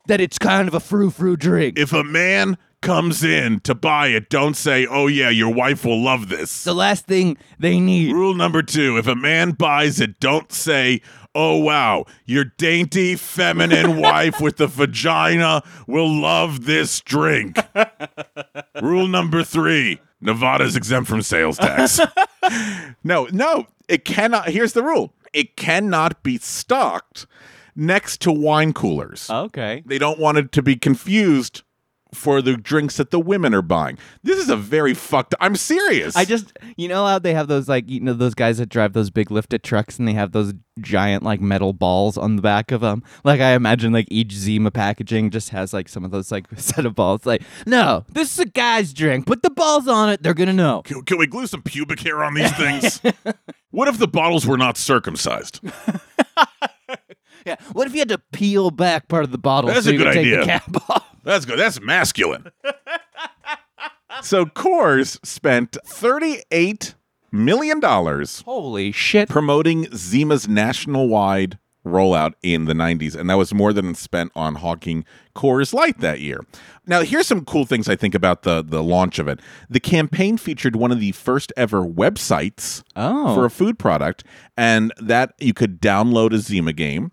that 0.08 0.22
it's 0.22 0.38
kind 0.38 0.68
of 0.68 0.74
a 0.74 0.80
frou 0.80 1.10
frou 1.10 1.36
drink. 1.36 1.78
If 1.78 1.94
a 1.94 2.04
man 2.04 2.58
comes 2.82 3.24
in 3.24 3.62
to 3.62 3.74
buy 3.74 4.08
it, 4.08 4.30
don't 4.30 4.56
say, 4.56 4.86
oh, 4.86 5.08
yeah, 5.08 5.30
your 5.30 5.54
wife 5.54 5.86
will 5.86 6.02
love 6.02 6.30
this. 6.30 6.64
The 6.64 6.74
last 6.74 7.06
thing 7.06 7.38
they 7.58 7.80
need. 7.80 8.14
Rule 8.14 8.36
number 8.36 8.62
two 8.62 8.98
if 8.98 9.08
a 9.08 9.16
man 9.16 9.52
buys 9.52 10.00
it, 10.00 10.20
don't 10.20 10.52
say, 10.52 11.02
oh, 11.34 11.58
wow, 11.58 12.06
your 12.26 12.44
dainty 12.44 13.16
feminine 13.16 13.98
wife 14.02 14.40
with 14.42 14.58
the 14.58 14.68
vagina 14.68 15.64
will 15.88 16.10
love 16.10 16.66
this 16.66 17.00
drink. 17.02 17.58
Rule 18.82 19.08
number 19.08 19.44
three 19.44 20.00
Nevada's 20.24 20.76
exempt 20.76 21.10
from 21.10 21.22
sales 21.22 21.58
tax. 21.58 22.00
no, 23.04 23.28
no, 23.32 23.68
it 23.88 24.06
cannot. 24.06 24.50
Here's 24.50 24.74
the 24.74 24.84
rule 24.84 25.14
it 25.34 25.56
cannot 25.58 26.24
be 26.24 26.38
stocked 26.38 27.26
next 27.76 28.22
to 28.22 28.32
wine 28.32 28.74
coolers. 28.74 29.30
Okay. 29.30 29.84
They 29.86 29.98
don't 29.98 30.20
want 30.20 30.38
it 30.38 30.52
to 30.54 30.62
be 30.62 30.76
confused 30.76 31.64
for 32.14 32.42
the 32.42 32.56
drinks 32.56 32.98
that 32.98 33.12
the 33.12 33.20
women 33.20 33.54
are 33.54 33.62
buying. 33.62 33.98
This 34.22 34.40
is 34.40 34.50
a 34.50 34.56
very 34.56 34.94
fucked. 34.94 35.36
I'm 35.40 35.56
serious. 35.56 36.16
I 36.16 36.26
just, 36.26 36.58
you 36.78 36.88
know 36.88 37.06
how 37.06 37.20
they 37.20 37.34
have 37.34 37.48
those 37.48 37.68
like, 37.68 37.90
you 37.90 38.00
know, 38.00 38.14
those 38.14 38.36
guys 38.36 38.60
that 38.60 38.70
drive 38.70 38.94
those 38.94 39.10
big 39.10 39.32
lifted 39.32 39.64
trucks 39.64 40.00
and 40.00 40.08
they 40.08 40.14
have 40.14 40.32
those 40.32 40.54
giant 40.80 41.24
like 41.24 41.42
metal 41.42 41.74
balls 41.74 42.18
on 42.18 42.36
the 42.36 42.42
back 42.42 42.72
of 42.72 42.82
them. 42.82 43.04
Like 43.24 43.42
I 43.42 43.52
imagine 43.54 43.92
like 43.92 44.08
each 44.10 44.34
Zima 44.34 44.72
packaging 44.72 45.32
just 45.32 45.50
has 45.50 45.74
like 45.74 45.90
some 45.90 46.06
of 46.06 46.12
those 46.12 46.32
like 46.32 46.48
set 46.58 46.86
of 46.86 46.96
balls. 46.96 47.26
Like, 47.26 47.42
no, 47.66 48.06
this 48.10 48.32
is 48.34 48.40
a 48.40 48.46
guy's 48.46 48.94
drink. 48.94 49.26
Put 49.26 49.42
the 49.42 49.50
balls 49.50 49.88
on 49.88 50.10
it. 50.10 50.24
They're 50.24 50.34
gonna 50.34 50.54
know. 50.54 50.82
Can, 50.84 51.02
can 51.04 51.18
we 51.18 51.28
glue 51.28 51.48
some 51.48 51.62
pubic 51.62 52.00
hair 52.00 52.24
on 52.24 52.34
these 52.34 52.56
things? 52.56 53.02
what 53.72 53.88
if 53.88 53.98
the 53.98 54.08
bottles 54.08 54.46
were 54.46 54.58
not 54.58 54.78
circumcised? 54.78 55.60
Yeah. 57.46 57.56
What 57.74 57.88
if 57.88 57.94
you 57.94 58.00
had 58.00 58.10
to 58.10 58.20
peel 58.32 58.72
back 58.72 59.08
part 59.08 59.24
of 59.24 59.32
the 59.32 59.38
bottle 59.38 59.70
That's 59.70 59.86
so 59.86 59.90
a 59.90 59.94
you 59.94 60.00
good 60.00 60.08
could 60.08 60.14
take 60.14 60.26
idea. 60.28 60.40
the 60.40 60.46
cap 60.46 60.70
off? 60.90 61.16
That's 61.24 61.46
good. 61.46 61.60
That's 61.60 61.80
masculine. 61.82 62.52
so 64.22 64.46
Coors 64.46 65.24
spent 65.26 65.78
$38 65.86 66.96
million 67.32 67.82
Holy 68.46 68.92
shit. 68.92 69.30
promoting 69.30 69.88
Zima's 69.96 70.48
national 70.48 71.08
wide 71.08 71.58
rollout 71.86 72.32
in 72.42 72.64
the 72.66 72.74
90s, 72.74 73.14
and 73.16 73.30
that 73.30 73.36
was 73.38 73.54
more 73.54 73.74
than 73.74 73.94
spent 73.94 74.32
on 74.36 74.56
hawking 74.56 75.04
Coors 75.36 75.74
Light 75.74 76.00
that 76.00 76.22
year. 76.22 76.40
Now, 76.86 77.02
here's 77.02 77.28
some 77.28 77.44
cool 77.44 77.66
things 77.66 77.90
I 77.90 77.96
think 77.98 78.16
about 78.16 78.44
the, 78.44 78.64
the 78.64 78.82
launch 78.82 79.20
of 79.20 79.28
it. 79.28 79.40
The 79.70 79.82
campaign 79.82 80.38
featured 80.38 80.78
one 80.78 80.92
of 80.94 81.00
the 81.02 81.12
first 81.12 81.52
ever 81.58 81.82
websites 81.86 82.84
Oh. 82.96 83.36
for 83.36 83.44
a 83.46 83.50
food 83.50 83.80
product, 83.80 84.24
and 84.56 84.94
that 84.98 85.34
you 85.40 85.54
could 85.54 85.82
download 85.82 86.34
a 86.34 86.38
Zima 86.38 86.72
game. 86.72 87.12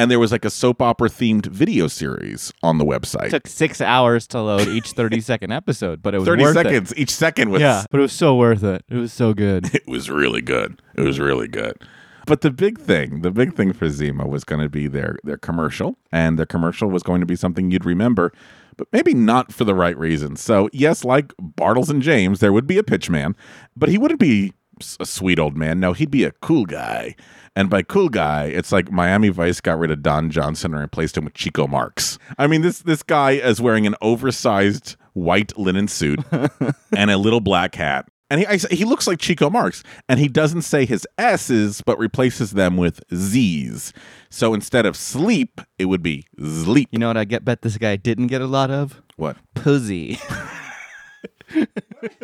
And 0.00 0.10
there 0.10 0.18
was 0.18 0.32
like 0.32 0.46
a 0.46 0.50
soap 0.50 0.80
opera 0.80 1.10
themed 1.10 1.44
video 1.44 1.86
series 1.86 2.54
on 2.62 2.78
the 2.78 2.86
website. 2.86 3.26
It 3.26 3.30
took 3.32 3.46
six 3.46 3.82
hours 3.82 4.26
to 4.28 4.40
load 4.40 4.66
each 4.66 4.92
30 4.92 5.20
second 5.20 5.52
episode, 5.52 6.02
but 6.02 6.14
it 6.14 6.18
was 6.20 6.26
30 6.26 6.42
worth 6.42 6.54
seconds. 6.54 6.94
Each 6.96 7.10
second 7.10 7.50
was 7.50 7.60
Yeah, 7.60 7.84
but 7.90 7.98
it 7.98 8.00
was 8.00 8.14
so 8.14 8.34
worth 8.34 8.64
it. 8.64 8.82
It 8.88 8.96
was 8.96 9.12
so 9.12 9.34
good. 9.34 9.74
it 9.74 9.86
was 9.86 10.08
really 10.08 10.40
good. 10.40 10.80
It 10.94 11.02
was 11.02 11.20
really 11.20 11.48
good. 11.48 11.76
But 12.24 12.40
the 12.40 12.50
big 12.50 12.78
thing, 12.78 13.20
the 13.20 13.30
big 13.30 13.54
thing 13.54 13.74
for 13.74 13.90
Zima 13.90 14.26
was 14.26 14.42
going 14.42 14.62
to 14.62 14.70
be 14.70 14.86
their 14.86 15.18
their 15.22 15.36
commercial, 15.36 15.98
and 16.10 16.38
their 16.38 16.46
commercial 16.46 16.88
was 16.88 17.02
going 17.02 17.20
to 17.20 17.26
be 17.26 17.36
something 17.36 17.70
you'd 17.70 17.84
remember, 17.84 18.32
but 18.78 18.88
maybe 18.94 19.12
not 19.12 19.52
for 19.52 19.64
the 19.64 19.74
right 19.74 19.98
reasons. 19.98 20.40
So 20.40 20.70
yes, 20.72 21.04
like 21.04 21.34
Bartles 21.36 21.90
and 21.90 22.00
James, 22.00 22.40
there 22.40 22.54
would 22.54 22.66
be 22.66 22.78
a 22.78 22.82
pitchman, 22.82 23.34
but 23.76 23.90
he 23.90 23.98
wouldn't 23.98 24.20
be 24.20 24.54
a 25.00 25.06
sweet 25.06 25.38
old 25.38 25.56
man. 25.56 25.80
No, 25.80 25.92
he'd 25.92 26.10
be 26.10 26.24
a 26.24 26.32
cool 26.32 26.66
guy. 26.66 27.14
And 27.56 27.68
by 27.68 27.82
cool 27.82 28.08
guy, 28.08 28.44
it's 28.44 28.72
like 28.72 28.90
Miami 28.90 29.28
Vice 29.28 29.60
got 29.60 29.78
rid 29.78 29.90
of 29.90 30.02
Don 30.02 30.30
Johnson 30.30 30.72
and 30.72 30.80
replaced 30.80 31.16
him 31.16 31.24
with 31.24 31.34
Chico 31.34 31.66
Marx. 31.66 32.18
I 32.38 32.46
mean, 32.46 32.62
this 32.62 32.80
this 32.80 33.02
guy 33.02 33.32
is 33.32 33.60
wearing 33.60 33.86
an 33.86 33.96
oversized 34.00 34.96
white 35.14 35.56
linen 35.58 35.88
suit 35.88 36.20
and 36.96 37.10
a 37.10 37.16
little 37.16 37.40
black 37.40 37.74
hat. 37.74 38.08
And 38.30 38.40
he 38.40 38.46
I, 38.46 38.56
he 38.56 38.84
looks 38.84 39.08
like 39.08 39.18
Chico 39.18 39.50
Marx, 39.50 39.82
and 40.08 40.20
he 40.20 40.28
doesn't 40.28 40.62
say 40.62 40.86
his 40.86 41.06
S's, 41.18 41.82
but 41.84 41.98
replaces 41.98 42.52
them 42.52 42.76
with 42.76 43.00
Z's. 43.12 43.92
So 44.30 44.54
instead 44.54 44.86
of 44.86 44.96
sleep, 44.96 45.60
it 45.78 45.86
would 45.86 46.02
be 46.02 46.26
sleep. 46.38 46.88
You 46.92 47.00
know 47.00 47.08
what 47.08 47.16
I 47.16 47.24
get 47.24 47.44
bet 47.44 47.62
this 47.62 47.76
guy 47.76 47.96
didn't 47.96 48.28
get 48.28 48.40
a 48.40 48.46
lot 48.46 48.70
of? 48.70 49.02
What? 49.16 49.36
Pussy. 49.54 50.20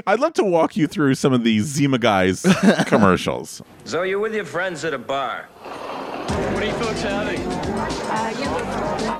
I'd 0.06 0.21
love 0.21 0.33
to 0.35 0.45
walk 0.45 0.76
you 0.76 0.87
through 0.87 1.14
some 1.14 1.33
of 1.33 1.45
these 1.45 1.64
Zima 1.64 1.99
guys 1.99 2.42
commercials. 2.87 3.62
So 3.85 4.02
you're 4.02 4.18
with 4.18 4.35
your 4.35 4.45
friends 4.45 4.85
at 4.85 4.95
a 4.95 4.99
bar. 4.99 5.49
What 5.52 6.62
are 6.62 6.66
you 6.66 6.73
folks 6.75 7.02
having? 7.02 7.40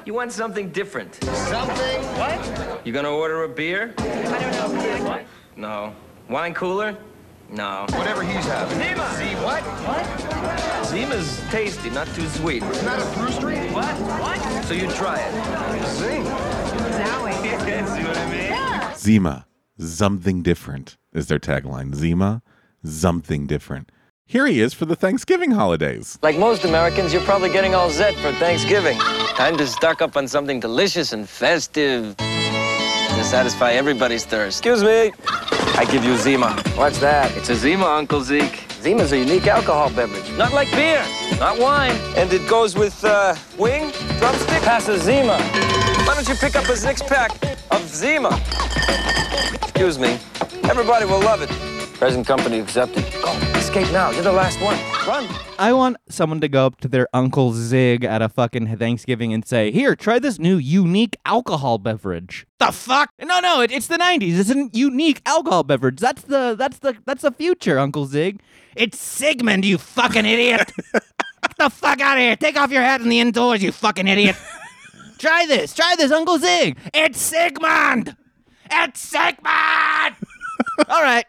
You 0.07 0.15
want 0.15 0.33
something 0.33 0.71
different. 0.71 1.15
Something? 1.25 2.03
What? 2.19 2.87
You 2.87 2.93
gonna 2.93 3.11
order 3.11 3.43
a 3.45 3.49
beer? 3.49 3.95
I 3.99 4.05
don't 4.05 4.75
know. 4.75 5.05
What? 5.09 5.25
No. 5.57 5.95
Wine 6.29 6.55
cooler? 6.55 6.97
No. 7.51 7.87
Whatever 7.91 8.23
he's 8.23 8.45
having. 8.47 8.79
Zima. 8.79 9.11
See 9.15 9.35
what? 9.45 9.63
What? 9.63 10.87
Zima's 10.87 11.41
tasty, 11.51 11.91
not 11.91 12.07
too 12.15 12.27
sweet. 12.29 12.63
Isn't 12.63 12.85
that 12.87 12.99
a 12.99 13.03
frustery? 13.19 13.71
What? 13.73 13.95
What? 14.21 14.65
So 14.65 14.75
you 14.75 14.89
try 14.93 15.19
it. 15.21 15.87
Zing. 15.89 16.25
See 17.87 18.05
what 18.05 18.17
I 18.17 18.31
mean? 18.31 18.97
Zima, 18.97 19.47
something 19.79 20.43
different 20.43 20.97
is 21.13 21.27
their 21.27 21.39
tagline. 21.39 21.95
Zima, 21.95 22.43
something 22.85 23.47
different. 23.47 23.91
Here 24.29 24.47
he 24.47 24.61
is 24.61 24.75
for 24.75 24.87
the 24.87 24.97
Thanksgiving 24.97 25.53
holidays. 25.53 26.19
Like 26.23 26.37
most 26.37 26.65
Americans, 26.65 27.13
you're 27.13 27.23
probably 27.23 27.51
getting 27.51 27.75
all 27.75 27.91
set 27.91 28.15
for 28.17 28.33
Thanksgiving. 28.33 28.99
Time 28.99 29.57
to 29.57 29.67
stock 29.67 30.03
up 30.03 30.17
on 30.17 30.27
something 30.27 30.59
delicious 30.59 31.13
and 31.13 31.29
festive 31.29 32.17
to 32.17 33.25
satisfy 33.25 33.73
everybody's 33.73 34.25
thirst. 34.25 34.59
Excuse 34.59 34.83
me. 34.83 35.13
I 35.79 35.87
give 35.91 36.05
you 36.05 36.17
Zima. 36.17 36.61
What's 36.75 36.99
that? 36.99 37.37
It's 37.37 37.51
a 37.51 37.55
Zima, 37.55 37.87
Uncle 37.87 38.21
Zeke. 38.23 38.65
Zima's 38.81 39.13
a 39.13 39.19
unique 39.19 39.47
alcohol 39.47 39.91
beverage. 39.91 40.31
Not 40.37 40.53
like 40.53 40.71
beer, 40.73 41.05
not 41.39 41.59
wine. 41.59 41.97
And 42.17 42.33
it 42.33 42.49
goes 42.49 42.77
with 42.77 43.05
uh, 43.05 43.37
wing, 43.59 43.93
drumstick. 44.19 44.63
Pass 44.63 44.89
a 44.89 44.99
Zima. 44.99 45.39
Why 46.05 46.15
don't 46.15 46.29
you 46.29 46.35
pick 46.35 46.57
up 46.57 46.65
a 46.69 46.77
six 46.77 47.03
pack 47.03 47.31
of 47.71 47.87
Zima? 47.89 48.31
Excuse 49.77 49.99
me. 49.99 50.19
Everybody 50.71 51.05
will 51.05 51.21
love 51.21 51.43
it. 51.43 51.51
Present 51.99 52.27
company 52.27 52.61
accepted. 52.61 53.05
Go. 53.23 53.31
Escape 53.59 53.93
now. 53.93 54.11
You're 54.11 54.23
the 54.23 54.33
last 54.33 54.59
one. 54.63 54.79
Run. 55.07 55.29
I 55.59 55.75
want 55.75 55.99
someone 56.09 56.41
to 56.41 56.49
go 56.49 56.65
up 56.65 56.81
to 56.81 56.89
their 56.89 57.09
Uncle 57.13 57.53
Zig 57.53 58.03
at 58.03 58.23
a 58.23 58.31
fucking 58.31 58.75
Thanksgiving 58.79 59.35
and 59.35 59.47
say, 59.47 59.71
Here, 59.71 59.95
try 59.95 60.19
this 60.19 60.39
new 60.39 60.57
unique 60.57 61.15
alcohol 61.27 61.77
beverage. 61.77 62.47
The 62.59 62.73
fuck? 62.73 63.11
No, 63.21 63.39
no, 63.41 63.61
it, 63.61 63.71
it's 63.71 63.87
the 63.87 63.99
90s. 63.99 64.39
It's 64.39 64.51
a 64.51 64.71
unique 64.73 65.21
alcohol 65.27 65.63
beverage. 65.63 66.01
That's 66.01 66.23
the 66.23 66.57
that's 66.59 66.79
the 66.79 66.97
that's 67.05 67.21
the 67.21 67.31
future, 67.31 67.79
Uncle 67.79 68.07
Zig. 68.07 68.41
It's 68.77 68.99
Sigmund, 68.99 69.67
you 69.67 69.77
fucking 69.77 70.25
idiot. 70.25 70.73
Get 70.95 71.57
the 71.59 71.69
fuck 71.69 72.01
out 72.01 72.17
of 72.17 72.23
here. 72.23 72.37
Take 72.37 72.57
off 72.57 72.71
your 72.71 72.81
hat 72.81 73.03
in 73.03 73.11
the 73.11 73.21
indoors, 73.21 73.63
you 73.63 73.73
fucking 73.73 74.09
idiot. 74.09 74.37
try 75.19 75.45
this. 75.47 75.75
Try 75.75 75.97
this, 75.99 76.11
Uncle 76.13 76.39
Zig. 76.39 76.79
It's 76.95 77.21
Sigmund. 77.21 78.17
It's 78.71 79.01
Sigmund. 79.09 80.17
All 80.89 81.03
right. 81.03 81.25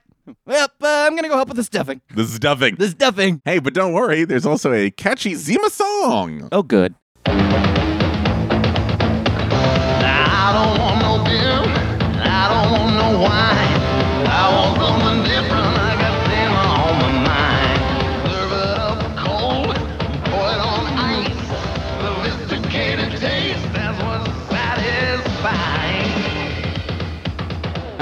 Well, 0.45 0.67
uh, 0.81 0.87
I'm 1.07 1.15
gonna 1.15 1.29
go 1.29 1.35
help 1.35 1.47
with 1.47 1.57
the 1.57 1.63
stuffing. 1.63 2.01
The 2.13 2.25
stuffing. 2.25 2.75
The 2.75 2.89
stuffing. 2.89 3.41
Hey, 3.45 3.59
but 3.59 3.73
don't 3.73 3.93
worry, 3.93 4.25
there's 4.25 4.45
also 4.45 4.73
a 4.73 4.91
catchy 4.91 5.35
Zima 5.35 5.69
song. 5.69 6.49
Oh, 6.51 6.63
good. 6.63 6.95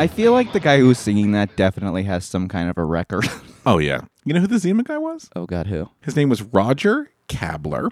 I 0.06 0.08
feel 0.08 0.34
like 0.34 0.54
the 0.54 0.60
guy 0.60 0.78
who's 0.78 1.00
singing 1.00 1.32
that 1.32 1.56
definitely 1.56 2.04
has 2.04 2.26
some 2.26 2.48
kind 2.48 2.70
of 2.70 2.78
a 2.78 2.84
record. 2.84 3.26
Oh, 3.66 3.80
yeah. 3.80 4.02
You 4.24 4.36
know 4.36 4.42
who 4.42 4.46
the 4.46 4.60
Zima 4.60 4.84
guy 4.84 5.00
was? 5.00 5.28
oh 5.36 5.48
God, 5.48 5.66
who? 5.66 5.90
His 6.02 6.16
name 6.16 6.30
was 6.30 6.44
Roger 6.44 7.10
Kabler. 7.28 7.90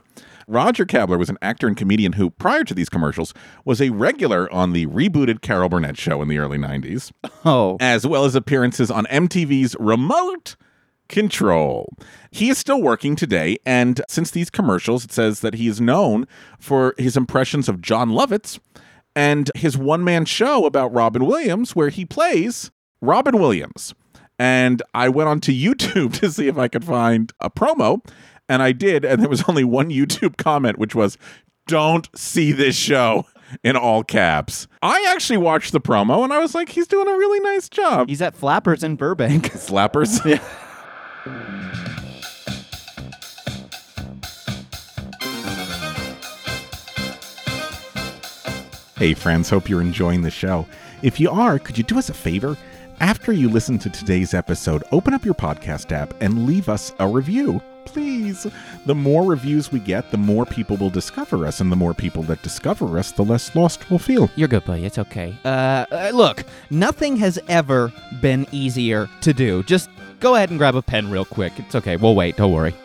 Roger 0.47 0.85
Kabler 0.85 1.17
was 1.17 1.29
an 1.29 1.39
actor 1.41 1.67
and 1.67 1.75
comedian 1.75 2.13
who, 2.13 2.29
prior 2.29 2.63
to 2.65 2.75
these 2.75 2.89
commercials, 2.89 3.33
was 3.65 3.81
a 3.81 3.89
regular 3.89 4.47
on 4.53 4.73
the 4.73 4.85
rebooted 4.85 5.41
Carol 5.41 5.69
Burnett 5.69 5.97
show 5.97 6.21
in 6.21 6.27
the 6.27 6.37
early 6.37 6.59
90s, 6.59 7.11
Oh, 7.45 7.77
as 7.79 8.05
well 8.05 8.23
as 8.23 8.35
appearances 8.35 8.91
on 8.91 9.05
MTV's 9.05 9.75
Remote 9.79 10.57
Control. 11.09 11.91
He 12.29 12.49
is 12.51 12.59
still 12.59 12.79
working 12.79 13.15
today, 13.15 13.57
and 13.65 13.99
since 14.07 14.29
these 14.29 14.51
commercials, 14.51 15.03
it 15.05 15.11
says 15.11 15.39
that 15.39 15.55
he 15.55 15.67
is 15.67 15.81
known 15.81 16.27
for 16.59 16.93
his 16.99 17.17
impressions 17.17 17.67
of 17.67 17.81
Jon 17.81 18.11
Lovitz 18.11 18.59
and 19.15 19.51
his 19.55 19.77
one 19.77 20.03
man 20.03 20.25
show 20.25 20.65
about 20.65 20.93
Robin 20.93 21.25
Williams, 21.25 21.75
where 21.75 21.89
he 21.89 22.05
plays 22.05 22.71
Robin 23.01 23.37
Williams. 23.39 23.93
And 24.39 24.81
I 24.93 25.09
went 25.09 25.29
onto 25.29 25.51
YouTube 25.53 26.19
to 26.19 26.31
see 26.31 26.47
if 26.47 26.57
I 26.57 26.67
could 26.67 26.83
find 26.85 27.31
a 27.39 27.49
promo, 27.49 28.03
and 28.49 28.61
I 28.63 28.71
did, 28.71 29.05
and 29.05 29.21
there 29.21 29.29
was 29.29 29.43
only 29.47 29.63
one 29.63 29.89
YouTube 29.89 30.37
comment, 30.37 30.77
which 30.79 30.95
was, 30.95 31.17
Don't 31.67 32.09
see 32.15 32.51
this 32.51 32.75
show. 32.75 33.25
in 33.63 33.75
all 33.75 34.03
caps. 34.03 34.67
I 34.81 35.05
actually 35.13 35.37
watched 35.37 35.73
the 35.73 35.79
promo 35.79 36.23
and 36.23 36.33
I 36.33 36.39
was 36.39 36.55
like, 36.55 36.69
he's 36.69 36.87
doing 36.87 37.07
a 37.07 37.11
really 37.11 37.39
nice 37.41 37.69
job. 37.69 38.09
He's 38.09 38.19
at 38.21 38.35
Flappers 38.35 38.83
in 38.83 38.95
Burbank. 38.95 39.51
Slappers. 39.51 40.19
Yeah. 41.25 41.99
Hey, 48.95 49.15
friends, 49.15 49.49
hope 49.49 49.69
you're 49.69 49.81
enjoying 49.81 50.21
the 50.21 50.29
show. 50.29 50.67
If 51.01 51.19
you 51.19 51.31
are, 51.31 51.57
could 51.57 51.77
you 51.79 51.83
do 51.83 51.97
us 51.97 52.09
a 52.09 52.13
favor? 52.13 52.55
After 52.99 53.33
you 53.33 53.49
listen 53.49 53.79
to 53.79 53.89
today's 53.89 54.35
episode, 54.35 54.83
open 54.91 55.15
up 55.15 55.25
your 55.25 55.33
podcast 55.33 55.91
app 55.91 56.13
and 56.21 56.45
leave 56.45 56.69
us 56.69 56.93
a 56.99 57.07
review. 57.07 57.59
Please. 57.85 58.45
The 58.85 58.93
more 58.93 59.23
reviews 59.25 59.71
we 59.71 59.79
get, 59.79 60.11
the 60.11 60.17
more 60.17 60.45
people 60.45 60.77
will 60.77 60.91
discover 60.91 61.47
us, 61.47 61.59
and 61.59 61.71
the 61.71 61.75
more 61.75 61.95
people 61.95 62.21
that 62.23 62.43
discover 62.43 62.99
us, 62.99 63.11
the 63.11 63.25
less 63.25 63.55
lost 63.55 63.89
we'll 63.89 63.97
feel. 63.97 64.29
You're 64.35 64.47
good, 64.47 64.63
buddy. 64.63 64.85
It's 64.85 64.99
okay. 64.99 65.35
Uh, 65.43 65.85
uh, 65.91 66.11
look, 66.13 66.43
nothing 66.69 67.17
has 67.17 67.39
ever 67.49 67.91
been 68.21 68.45
easier 68.51 69.09
to 69.21 69.33
do. 69.33 69.63
Just 69.63 69.89
go 70.19 70.35
ahead 70.35 70.51
and 70.51 70.59
grab 70.59 70.75
a 70.75 70.83
pen 70.83 71.09
real 71.09 71.25
quick. 71.25 71.53
It's 71.57 71.73
okay. 71.75 71.97
We'll 71.97 72.15
wait. 72.15 72.37
Don't 72.37 72.53
worry. 72.53 72.75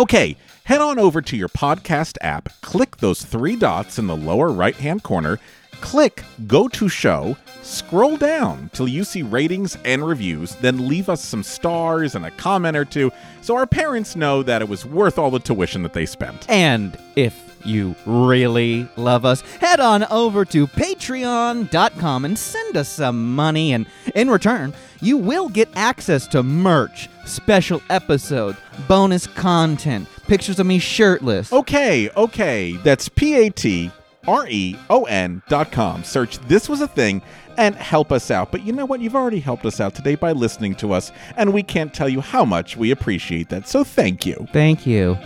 Okay, 0.00 0.34
head 0.64 0.80
on 0.80 0.98
over 0.98 1.20
to 1.20 1.36
your 1.36 1.50
podcast 1.50 2.16
app, 2.22 2.48
click 2.62 2.96
those 2.96 3.22
three 3.22 3.54
dots 3.54 3.98
in 3.98 4.06
the 4.06 4.16
lower 4.16 4.50
right 4.50 4.74
hand 4.74 5.02
corner, 5.02 5.38
click 5.82 6.24
Go 6.46 6.68
to 6.68 6.88
Show, 6.88 7.36
scroll 7.60 8.16
down 8.16 8.70
till 8.72 8.88
you 8.88 9.04
see 9.04 9.20
ratings 9.20 9.76
and 9.84 10.02
reviews, 10.02 10.54
then 10.62 10.88
leave 10.88 11.10
us 11.10 11.22
some 11.22 11.42
stars 11.42 12.14
and 12.14 12.24
a 12.24 12.30
comment 12.30 12.78
or 12.78 12.86
two 12.86 13.12
so 13.42 13.54
our 13.56 13.66
parents 13.66 14.16
know 14.16 14.42
that 14.42 14.62
it 14.62 14.70
was 14.70 14.86
worth 14.86 15.18
all 15.18 15.30
the 15.30 15.38
tuition 15.38 15.82
that 15.82 15.92
they 15.92 16.06
spent. 16.06 16.48
And 16.48 16.96
if 17.14 17.49
you 17.64 17.94
really 18.06 18.88
love 18.96 19.24
us, 19.24 19.42
head 19.42 19.80
on 19.80 20.04
over 20.04 20.44
to 20.46 20.66
patreon.com 20.66 22.24
and 22.24 22.38
send 22.38 22.76
us 22.76 22.88
some 22.88 23.34
money. 23.34 23.72
And 23.72 23.86
in 24.14 24.30
return, 24.30 24.74
you 25.00 25.16
will 25.16 25.48
get 25.48 25.68
access 25.74 26.26
to 26.28 26.42
merch, 26.42 27.08
special 27.24 27.82
episodes, 27.90 28.58
bonus 28.88 29.26
content, 29.26 30.08
pictures 30.26 30.58
of 30.58 30.66
me 30.66 30.78
shirtless. 30.78 31.52
Okay, 31.52 32.10
okay, 32.10 32.72
that's 32.84 33.08
P 33.08 33.46
A 33.46 33.50
T 33.50 33.90
R 34.26 34.46
E 34.48 34.76
O 34.90 35.04
N 35.04 35.42
dot 35.48 35.72
com. 35.72 36.04
Search 36.04 36.38
This 36.40 36.68
Was 36.68 36.80
a 36.80 36.88
Thing 36.88 37.22
and 37.56 37.74
help 37.74 38.12
us 38.12 38.30
out. 38.30 38.50
But 38.52 38.64
you 38.64 38.72
know 38.72 38.86
what? 38.86 39.00
You've 39.00 39.16
already 39.16 39.40
helped 39.40 39.66
us 39.66 39.80
out 39.80 39.94
today 39.94 40.14
by 40.14 40.32
listening 40.32 40.74
to 40.76 40.92
us, 40.92 41.12
and 41.36 41.52
we 41.52 41.62
can't 41.62 41.92
tell 41.92 42.08
you 42.08 42.20
how 42.20 42.44
much 42.44 42.76
we 42.76 42.90
appreciate 42.90 43.48
that. 43.50 43.68
So 43.68 43.84
thank 43.84 44.24
you. 44.24 44.46
Thank 44.52 44.86
you. 44.86 45.18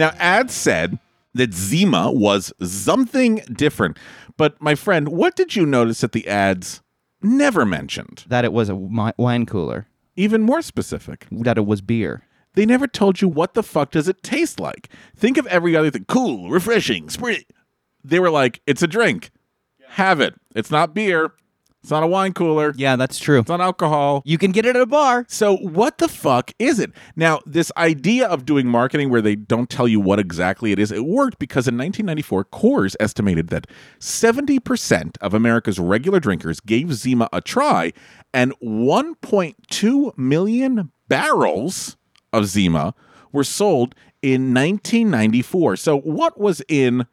Now, 0.00 0.14
ads 0.18 0.54
said 0.54 0.98
that 1.34 1.52
Zima 1.52 2.10
was 2.10 2.52
something 2.62 3.36
different. 3.52 3.98
But 4.38 4.60
my 4.60 4.74
friend, 4.74 5.10
what 5.10 5.36
did 5.36 5.54
you 5.54 5.66
notice 5.66 6.00
that 6.00 6.12
the 6.12 6.26
ads 6.26 6.80
never 7.22 7.66
mentioned? 7.66 8.24
That 8.26 8.46
it 8.46 8.52
was 8.54 8.70
a 8.70 8.72
wi- 8.72 9.12
wine 9.18 9.44
cooler, 9.44 9.88
Even 10.16 10.40
more 10.40 10.62
specific. 10.62 11.26
that 11.30 11.58
it 11.58 11.66
was 11.66 11.82
beer. 11.82 12.22
They 12.54 12.64
never 12.64 12.86
told 12.88 13.20
you 13.20 13.28
what 13.28 13.52
the 13.52 13.62
fuck 13.62 13.90
does 13.90 14.08
it 14.08 14.22
taste 14.22 14.58
like. 14.58 14.88
Think 15.14 15.36
of 15.36 15.46
every 15.48 15.76
other 15.76 15.90
thing. 15.90 16.06
Cool, 16.08 16.48
refreshing, 16.50 17.10
spring. 17.10 17.44
They 18.02 18.18
were 18.18 18.30
like, 18.30 18.62
it's 18.66 18.82
a 18.82 18.86
drink. 18.88 19.30
Have 19.90 20.18
it. 20.20 20.34
It's 20.56 20.70
not 20.70 20.94
beer. 20.94 21.32
It's 21.82 21.90
not 21.90 22.02
a 22.02 22.06
wine 22.06 22.34
cooler. 22.34 22.74
Yeah, 22.76 22.96
that's 22.96 23.18
true. 23.18 23.40
It's 23.40 23.48
not 23.48 23.62
alcohol. 23.62 24.22
You 24.26 24.36
can 24.36 24.52
get 24.52 24.66
it 24.66 24.76
at 24.76 24.82
a 24.82 24.86
bar. 24.86 25.24
So, 25.28 25.56
what 25.56 25.96
the 25.96 26.08
fuck 26.08 26.52
is 26.58 26.78
it? 26.78 26.92
Now, 27.16 27.40
this 27.46 27.72
idea 27.76 28.28
of 28.28 28.44
doing 28.44 28.66
marketing 28.66 29.08
where 29.08 29.22
they 29.22 29.34
don't 29.34 29.70
tell 29.70 29.88
you 29.88 29.98
what 29.98 30.18
exactly 30.18 30.72
it 30.72 30.78
is, 30.78 30.92
it 30.92 31.06
worked 31.06 31.38
because 31.38 31.66
in 31.66 31.78
1994, 31.78 32.44
Coors 32.46 32.96
estimated 33.00 33.48
that 33.48 33.66
70% 33.98 35.16
of 35.22 35.32
America's 35.32 35.78
regular 35.78 36.20
drinkers 36.20 36.60
gave 36.60 36.92
Zima 36.92 37.30
a 37.32 37.40
try, 37.40 37.94
and 38.34 38.52
1.2 38.60 40.18
million 40.18 40.92
barrels 41.08 41.96
of 42.30 42.44
Zima 42.44 42.94
were 43.32 43.44
sold 43.44 43.94
in 44.20 44.52
1994. 44.52 45.76
So, 45.76 45.98
what 45.98 46.38
was 46.38 46.60
in 46.68 47.06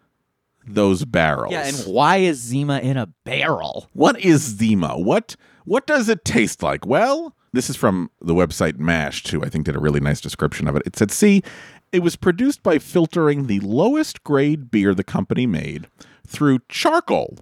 those 0.68 1.06
barrels? 1.06 1.52
Yeah, 1.52 1.68
and 1.68 1.78
why 1.86 2.18
is 2.18 2.38
Zima 2.40 2.80
in 2.80 2.98
a 2.98 3.08
barrel? 3.24 3.90
What 3.94 4.20
is 4.20 4.42
Zima? 4.42 5.00
What 5.00 5.36
what 5.66 5.86
does 5.88 6.10
it 6.10 6.24
taste 6.24 6.64
like? 6.64 6.86
Well, 6.86 7.36
this 7.54 7.70
is 7.70 7.76
from 7.76 8.10
the 8.22 8.34
website 8.34 8.78
Mash 8.78 9.24
too. 9.24 9.44
I 9.44 9.50
think 9.50 9.66
did 9.66 9.76
a 9.76 9.80
really 9.80 10.00
nice 10.00 10.22
description 10.22 10.68
of 10.68 10.76
it. 10.76 10.84
It 10.86 10.96
said, 10.96 11.12
"See, 11.12 11.44
it 11.92 12.04
was 12.04 12.16
produced 12.16 12.64
by 12.64 12.80
filtering 12.80 13.48
the 13.48 13.60
lowest 13.62 14.24
grade 14.24 14.70
beer 14.70 14.94
the 14.94 15.04
company 15.04 15.48
made 15.48 15.88
through 16.26 16.60
charcoal 16.70 17.38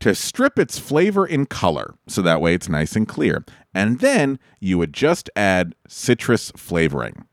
to 0.00 0.14
strip 0.14 0.58
its 0.58 0.78
flavor 0.78 1.24
in 1.24 1.46
color, 1.46 1.94
so 2.08 2.22
that 2.22 2.40
way 2.40 2.54
it's 2.54 2.68
nice 2.68 2.96
and 2.96 3.06
clear. 3.06 3.44
And 3.72 4.00
then 4.00 4.38
you 4.58 4.76
would 4.78 4.92
just 4.92 5.30
add 5.36 5.74
citrus 5.86 6.50
flavoring. 6.56 7.24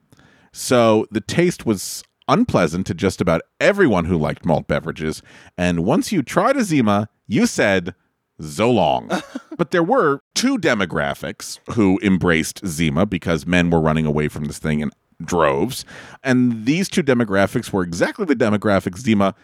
So 0.52 1.08
the 1.10 1.22
taste 1.22 1.65
was 1.65 2.04
unpleasant 2.30 2.88
to 2.88 2.94
just 2.94 3.20
about 3.20 3.42
everyone 3.60 4.06
who 4.06 4.18
liked 4.18 4.46
malt 4.46 4.68
beverages. 4.68 5.22
And 5.58 5.84
once 5.84 6.13
you 6.13 6.24
tried 6.24 6.56
a 6.56 6.63
Zima, 6.63 7.10
you 7.28 7.46
said, 7.46 7.94
so 8.39 8.72
long. 8.72 9.10
but 9.58 9.72
there 9.72 9.84
were 9.84 10.22
two 10.36 10.58
demographics 10.58 11.60
who 11.74 12.00
embraced 12.02 12.65
Zima 12.65 13.06
because 13.06 13.46
men 13.46 13.70
were 13.70 13.82
running 13.82 14.06
away 14.06 14.30
from 14.30 14.46
this 14.46 14.60
thing 14.60 14.80
in 14.80 14.92
droves. 15.24 15.84
And 16.24 16.65
these 16.65 16.88
two 16.88 17.04
demographics 17.04 17.74
were 17.74 17.84
exactly 17.84 18.26
the 18.26 18.36
demographics 18.36 19.00
Zima 19.00 19.36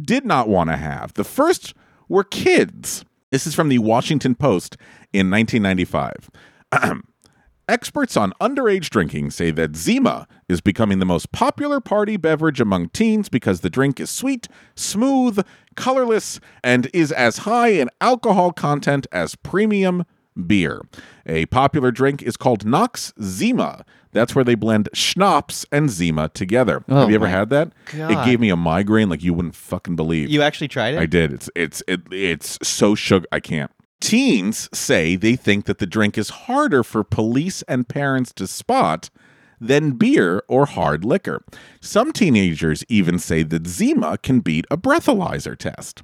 did 0.00 0.24
not 0.24 0.48
want 0.48 0.70
to 0.70 0.76
have. 0.76 1.14
The 1.14 1.24
first 1.24 1.74
were 2.08 2.24
kids. 2.24 3.04
This 3.30 3.46
is 3.46 3.54
from 3.54 3.68
the 3.68 3.78
Washington 3.78 4.34
Post 4.34 4.76
in 5.12 5.30
1995. 5.30 6.30
Experts 7.66 8.14
on 8.14 8.32
underage 8.42 8.90
drinking 8.90 9.30
say 9.30 9.50
that 9.50 9.74
Zima 9.74 10.28
is 10.50 10.60
becoming 10.60 10.98
the 10.98 11.06
most 11.06 11.32
popular 11.32 11.80
party 11.80 12.18
beverage 12.18 12.60
among 12.60 12.90
teens 12.90 13.30
because 13.30 13.60
the 13.60 13.70
drink 13.70 13.98
is 13.98 14.10
sweet, 14.10 14.48
smooth, 14.76 15.42
colorless, 15.74 16.40
and 16.62 16.90
is 16.92 17.10
as 17.10 17.38
high 17.38 17.68
in 17.68 17.88
alcohol 18.02 18.52
content 18.52 19.06
as 19.12 19.34
premium 19.34 20.04
beer. 20.46 20.82
A 21.24 21.46
popular 21.46 21.90
drink 21.90 22.22
is 22.22 22.36
called 22.36 22.66
Knox 22.66 23.14
Zima. 23.22 23.86
That's 24.12 24.34
where 24.34 24.44
they 24.44 24.54
blend 24.54 24.90
schnapps 24.92 25.64
and 25.72 25.88
Zima 25.88 26.28
together. 26.28 26.84
Oh 26.88 27.00
Have 27.00 27.08
you 27.08 27.14
ever 27.16 27.28
had 27.28 27.48
that? 27.50 27.72
God. 27.86 28.10
It 28.10 28.24
gave 28.26 28.40
me 28.40 28.50
a 28.50 28.56
migraine 28.56 29.08
like 29.08 29.22
you 29.22 29.32
wouldn't 29.32 29.56
fucking 29.56 29.96
believe. 29.96 30.28
You 30.28 30.42
actually 30.42 30.68
tried 30.68 30.94
it? 30.94 31.00
I 31.00 31.06
did. 31.06 31.32
It's 31.32 31.50
it's 31.54 31.82
it, 31.88 32.02
it's 32.12 32.58
so 32.62 32.94
sugar. 32.94 33.26
I 33.32 33.40
can't. 33.40 33.70
Teens 34.04 34.68
say 34.70 35.16
they 35.16 35.34
think 35.34 35.64
that 35.64 35.78
the 35.78 35.86
drink 35.86 36.18
is 36.18 36.28
harder 36.28 36.84
for 36.84 37.02
police 37.02 37.62
and 37.62 37.88
parents 37.88 38.34
to 38.34 38.46
spot 38.46 39.08
than 39.58 39.92
beer 39.92 40.42
or 40.46 40.66
hard 40.66 41.06
liquor. 41.06 41.42
Some 41.80 42.12
teenagers 42.12 42.84
even 42.90 43.18
say 43.18 43.42
that 43.44 43.66
Zima 43.66 44.18
can 44.18 44.40
beat 44.40 44.66
a 44.70 44.76
breathalyzer 44.76 45.56
test. 45.56 46.02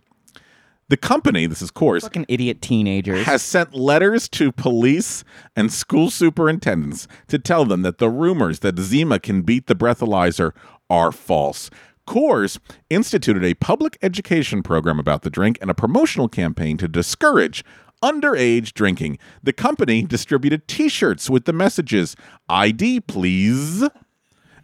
The 0.89 0.97
company, 0.97 1.45
this 1.45 1.61
is 1.61 1.71
Coors, 1.71 2.01
Fucking 2.01 2.25
idiot 2.27 2.63
teenagers. 2.63 3.27
has 3.27 3.43
sent 3.43 3.75
letters 3.75 4.31
to 4.31 4.51
police 4.51 5.23
and 5.55 5.71
school 5.71 6.11
superintendents 6.11 7.07
to 7.29 7.39
tell 7.39 7.67
them 7.67 7.83
that 7.83 7.99
the 7.99 8.09
rumors 8.09 8.61
that 8.61 8.79
Zima 8.79 9.19
can 9.19 9.43
beat 9.43 9.67
the 9.67 9.77
breathalyzer 9.77 10.53
are 10.89 11.13
false. 11.13 11.69
Coors 12.09 12.59
instituted 12.89 13.45
a 13.45 13.55
public 13.55 13.99
education 14.01 14.63
program 14.63 14.99
about 14.99 15.21
the 15.21 15.31
drink 15.31 15.59
and 15.61 15.71
a 15.71 15.75
promotional 15.75 16.29
campaign 16.29 16.79
to 16.79 16.89
discourage 16.89 17.63
underage 18.03 18.73
drinking. 18.73 19.19
The 19.43 19.53
company 19.53 20.03
distributed 20.03 20.69
t 20.69 20.89
shirts 20.89 21.29
with 21.29 21.45
the 21.45 21.53
messages 21.53 22.17
ID, 22.49 23.01
please, 23.01 23.89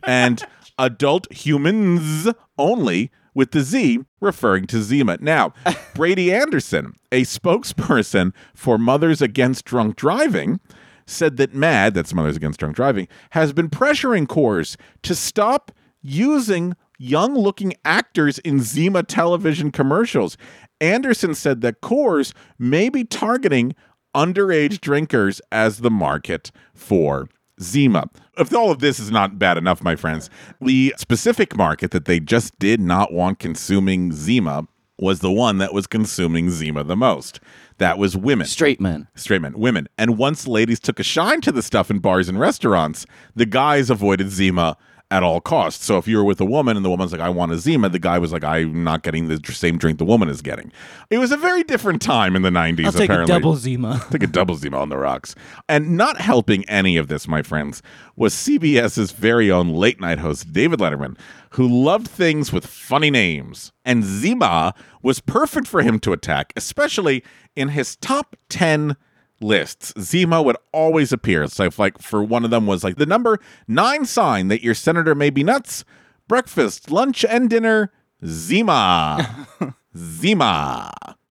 and 0.02 0.44
adult 0.78 1.32
humans 1.32 2.28
only 2.58 3.10
with 3.34 3.50
the 3.50 3.60
Z 3.60 4.00
referring 4.20 4.66
to 4.68 4.82
Zima. 4.82 5.18
Now, 5.20 5.52
Brady 5.94 6.32
Anderson, 6.32 6.94
a 7.12 7.22
spokesperson 7.22 8.32
for 8.54 8.78
Mothers 8.78 9.20
Against 9.20 9.66
Drunk 9.66 9.96
Driving, 9.96 10.58
said 11.06 11.36
that 11.36 11.54
MAD, 11.54 11.94
that's 11.94 12.14
Mothers 12.14 12.36
Against 12.36 12.58
Drunk 12.58 12.74
Driving, 12.74 13.06
has 13.30 13.52
been 13.52 13.68
pressuring 13.68 14.26
Coors 14.26 14.76
to 15.02 15.14
stop 15.14 15.70
using 16.00 16.74
young 16.98 17.34
looking 17.34 17.74
actors 17.84 18.38
in 18.38 18.60
Zima 18.60 19.02
television 19.02 19.70
commercials. 19.70 20.36
Anderson 20.80 21.34
said 21.34 21.60
that 21.62 21.80
Coors 21.80 22.32
may 22.58 22.88
be 22.88 23.04
targeting 23.04 23.74
underage 24.14 24.80
drinkers 24.80 25.40
as 25.52 25.78
the 25.78 25.90
market 25.90 26.50
for 26.74 27.28
Zima. 27.60 28.08
If 28.38 28.54
all 28.54 28.70
of 28.70 28.80
this 28.80 28.98
is 28.98 29.10
not 29.10 29.38
bad 29.38 29.56
enough, 29.56 29.82
my 29.82 29.96
friends, 29.96 30.30
the 30.60 30.94
specific 30.96 31.56
market 31.56 31.90
that 31.90 32.04
they 32.04 32.20
just 32.20 32.58
did 32.58 32.80
not 32.80 33.12
want 33.12 33.38
consuming 33.38 34.12
Zima 34.12 34.66
was 34.98 35.20
the 35.20 35.30
one 35.30 35.58
that 35.58 35.74
was 35.74 35.86
consuming 35.86 36.50
Zima 36.50 36.82
the 36.82 36.96
most. 36.96 37.40
That 37.78 37.98
was 37.98 38.16
women. 38.16 38.46
Straight 38.46 38.80
men. 38.80 39.08
Straight 39.14 39.42
men, 39.42 39.58
women. 39.58 39.88
And 39.98 40.16
once 40.16 40.46
ladies 40.46 40.80
took 40.80 40.98
a 40.98 41.02
shine 41.02 41.42
to 41.42 41.52
the 41.52 41.62
stuff 41.62 41.90
in 41.90 41.98
bars 41.98 42.28
and 42.28 42.40
restaurants, 42.40 43.04
the 43.34 43.44
guys 43.44 43.90
avoided 43.90 44.30
Zima 44.30 44.78
at 45.10 45.22
all 45.22 45.40
costs. 45.40 45.84
So 45.84 45.98
if 45.98 46.08
you 46.08 46.16
were 46.16 46.24
with 46.24 46.40
a 46.40 46.44
woman 46.44 46.76
and 46.76 46.84
the 46.84 46.90
woman's 46.90 47.12
like, 47.12 47.20
I 47.20 47.28
want 47.28 47.52
a 47.52 47.58
Zima, 47.58 47.88
the 47.88 47.98
guy 47.98 48.18
was 48.18 48.32
like, 48.32 48.42
I'm 48.42 48.82
not 48.82 49.02
getting 49.02 49.28
the 49.28 49.40
same 49.52 49.78
drink 49.78 49.98
the 49.98 50.04
woman 50.04 50.28
is 50.28 50.42
getting. 50.42 50.72
It 51.10 51.18
was 51.18 51.30
a 51.30 51.36
very 51.36 51.62
different 51.62 52.02
time 52.02 52.34
in 52.34 52.42
the 52.42 52.50
90s, 52.50 52.86
I'll 52.86 52.92
take 52.92 53.08
apparently. 53.08 53.34
a 53.34 53.38
double 53.38 53.56
Zima. 53.56 54.04
Take 54.10 54.24
a 54.24 54.26
double 54.26 54.56
Zima 54.56 54.78
on 54.78 54.88
the 54.88 54.96
rocks. 54.96 55.34
And 55.68 55.96
not 55.96 56.20
helping 56.20 56.68
any 56.68 56.96
of 56.96 57.08
this, 57.08 57.28
my 57.28 57.42
friends, 57.42 57.82
was 58.16 58.34
CBS's 58.34 59.12
very 59.12 59.50
own 59.50 59.68
late 59.68 60.00
night 60.00 60.18
host, 60.18 60.52
David 60.52 60.80
Letterman, 60.80 61.16
who 61.50 61.68
loved 61.68 62.08
things 62.08 62.52
with 62.52 62.66
funny 62.66 63.10
names. 63.10 63.72
And 63.84 64.02
Zima 64.02 64.74
was 65.02 65.20
perfect 65.20 65.68
for 65.68 65.82
him 65.82 66.00
to 66.00 66.12
attack, 66.12 66.52
especially 66.56 67.22
in 67.54 67.68
his 67.68 67.96
top 67.96 68.36
10 68.48 68.96
lists. 69.40 69.92
Zima 69.98 70.42
would 70.42 70.56
always 70.72 71.12
appear. 71.12 71.46
So, 71.46 71.64
if, 71.64 71.78
like, 71.78 71.98
for 71.98 72.22
one 72.22 72.44
of 72.44 72.50
them 72.50 72.66
was 72.66 72.84
like 72.84 72.96
the 72.96 73.06
number 73.06 73.38
nine 73.68 74.04
sign 74.04 74.48
that 74.48 74.62
your 74.62 74.74
senator 74.74 75.14
may 75.14 75.30
be 75.30 75.44
nuts, 75.44 75.84
breakfast, 76.28 76.90
lunch, 76.90 77.24
and 77.24 77.50
dinner, 77.50 77.92
Zima. 78.24 79.46
Zima. 79.96 80.92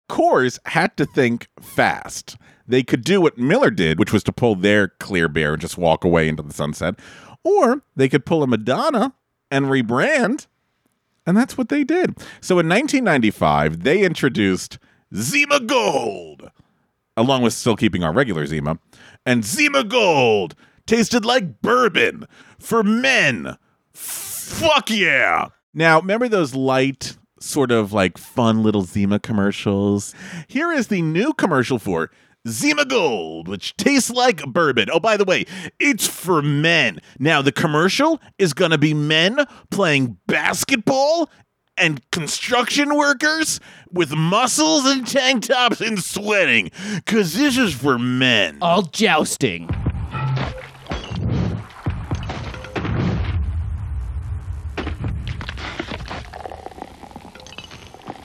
Coors 0.10 0.60
had 0.66 0.96
to 0.98 1.06
think 1.06 1.48
fast. 1.60 2.38
They 2.68 2.84
could 2.84 3.04
do 3.04 3.22
what 3.22 3.38
Miller 3.38 3.72
did, 3.72 4.00
which 4.00 4.14
was 4.14 4.24
to 4.24 4.34
pull 4.34 4.56
their 4.56 4.90
clear 5.00 5.28
beer 5.28 5.54
and 5.54 5.62
just 5.62 5.78
walk 5.78 6.04
away 6.04 6.28
into 6.28 6.44
the 6.44 6.54
sunset, 6.54 6.96
or 7.44 7.84
they 7.96 8.10
could 8.10 8.26
pull 8.26 8.44
a 8.44 8.48
Madonna 8.48 9.14
and 9.50 9.68
rebrand. 9.68 10.48
And 11.26 11.36
that's 11.36 11.58
what 11.58 11.70
they 11.70 11.84
did. 11.84 12.18
So 12.42 12.60
in 12.60 12.70
1995, 12.70 13.84
they 13.84 14.04
introduced 14.04 14.80
Zima 15.14 15.60
Gold, 15.60 16.52
along 17.18 17.42
with 17.42 17.52
still 17.54 17.76
keeping 17.76 18.04
our 18.04 18.14
regular 18.14 18.46
Zima. 18.46 18.80
And 19.26 19.44
Zima 19.44 19.84
Gold 19.84 20.56
tasted 20.86 21.26
like 21.26 21.62
bourbon 21.62 22.26
for 22.60 22.84
men. 22.84 23.58
Fuck 23.92 24.90
yeah. 24.90 25.50
Now, 25.74 26.00
remember 26.00 26.30
those 26.30 26.56
light, 26.56 27.18
sort 27.40 27.72
of 27.72 27.92
like 27.92 28.18
fun 28.18 28.64
little 28.64 28.84
Zima 28.84 29.20
commercials? 29.20 30.16
Here 30.48 30.72
is 30.72 30.88
the 30.88 31.02
new 31.02 31.34
commercial 31.34 31.80
for 31.80 32.10
Zima 32.48 32.86
Gold, 32.86 33.48
which 33.48 33.76
tastes 33.76 34.10
like 34.10 34.46
bourbon. 34.46 34.90
Oh, 34.92 35.00
by 35.00 35.18
the 35.18 35.26
way, 35.26 35.46
it's 35.80 36.08
for 36.08 36.42
men. 36.42 37.00
Now, 37.20 37.42
the 37.42 37.52
commercial 37.52 38.22
is 38.38 38.54
going 38.54 38.72
to 38.72 38.78
be 38.78 38.94
men 38.94 39.46
playing 39.70 40.18
basketball 40.28 41.30
and 41.78 42.02
construction 42.12 42.96
workers 42.96 43.60
with 43.92 44.16
muscles 44.16 44.86
and 44.86 45.08
tank 45.08 45.46
tops 45.46 45.82
and 45.82 46.04
sweating, 46.04 46.72
because 46.96 47.36
this 47.36 47.58
is 47.58 47.74
for 47.74 47.98
men. 47.98 48.58
All 48.62 48.84
jousting. 48.84 49.70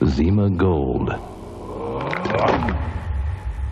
Zima 0.05 0.49
Gold. 0.49 1.13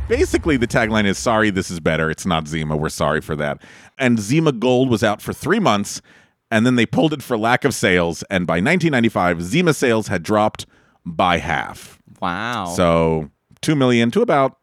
Basically, 0.08 0.58
the 0.58 0.68
tagline 0.68 1.06
is 1.06 1.18
sorry, 1.18 1.50
this 1.52 1.72
is 1.72 1.80
better. 1.80 2.10
It's 2.10 2.26
not 2.26 2.48
Zima. 2.48 2.76
We're 2.76 2.90
sorry 2.90 3.22
for 3.22 3.36
that. 3.38 3.62
And 3.98 4.20
Zima 4.20 4.52
Gold 4.52 4.90
was 4.90 5.04
out 5.04 5.22
for 5.22 5.32
three 5.32 5.60
months, 5.60 6.02
and 6.52 6.66
then 6.66 6.76
they 6.76 6.86
pulled 6.86 7.14
it 7.14 7.24
for 7.24 7.38
lack 7.38 7.64
of 7.64 7.74
sales. 7.74 8.24
And 8.30 8.46
by 8.46 8.56
1995, 8.56 9.42
Zima 9.42 9.74
sales 9.74 10.10
had 10.10 10.22
dropped 10.22 10.66
by 11.06 11.38
half. 11.38 12.00
Wow. 12.22 12.66
So 12.66 13.32
2 13.62 13.76
million 13.76 14.12
to 14.12 14.22
about 14.22 14.58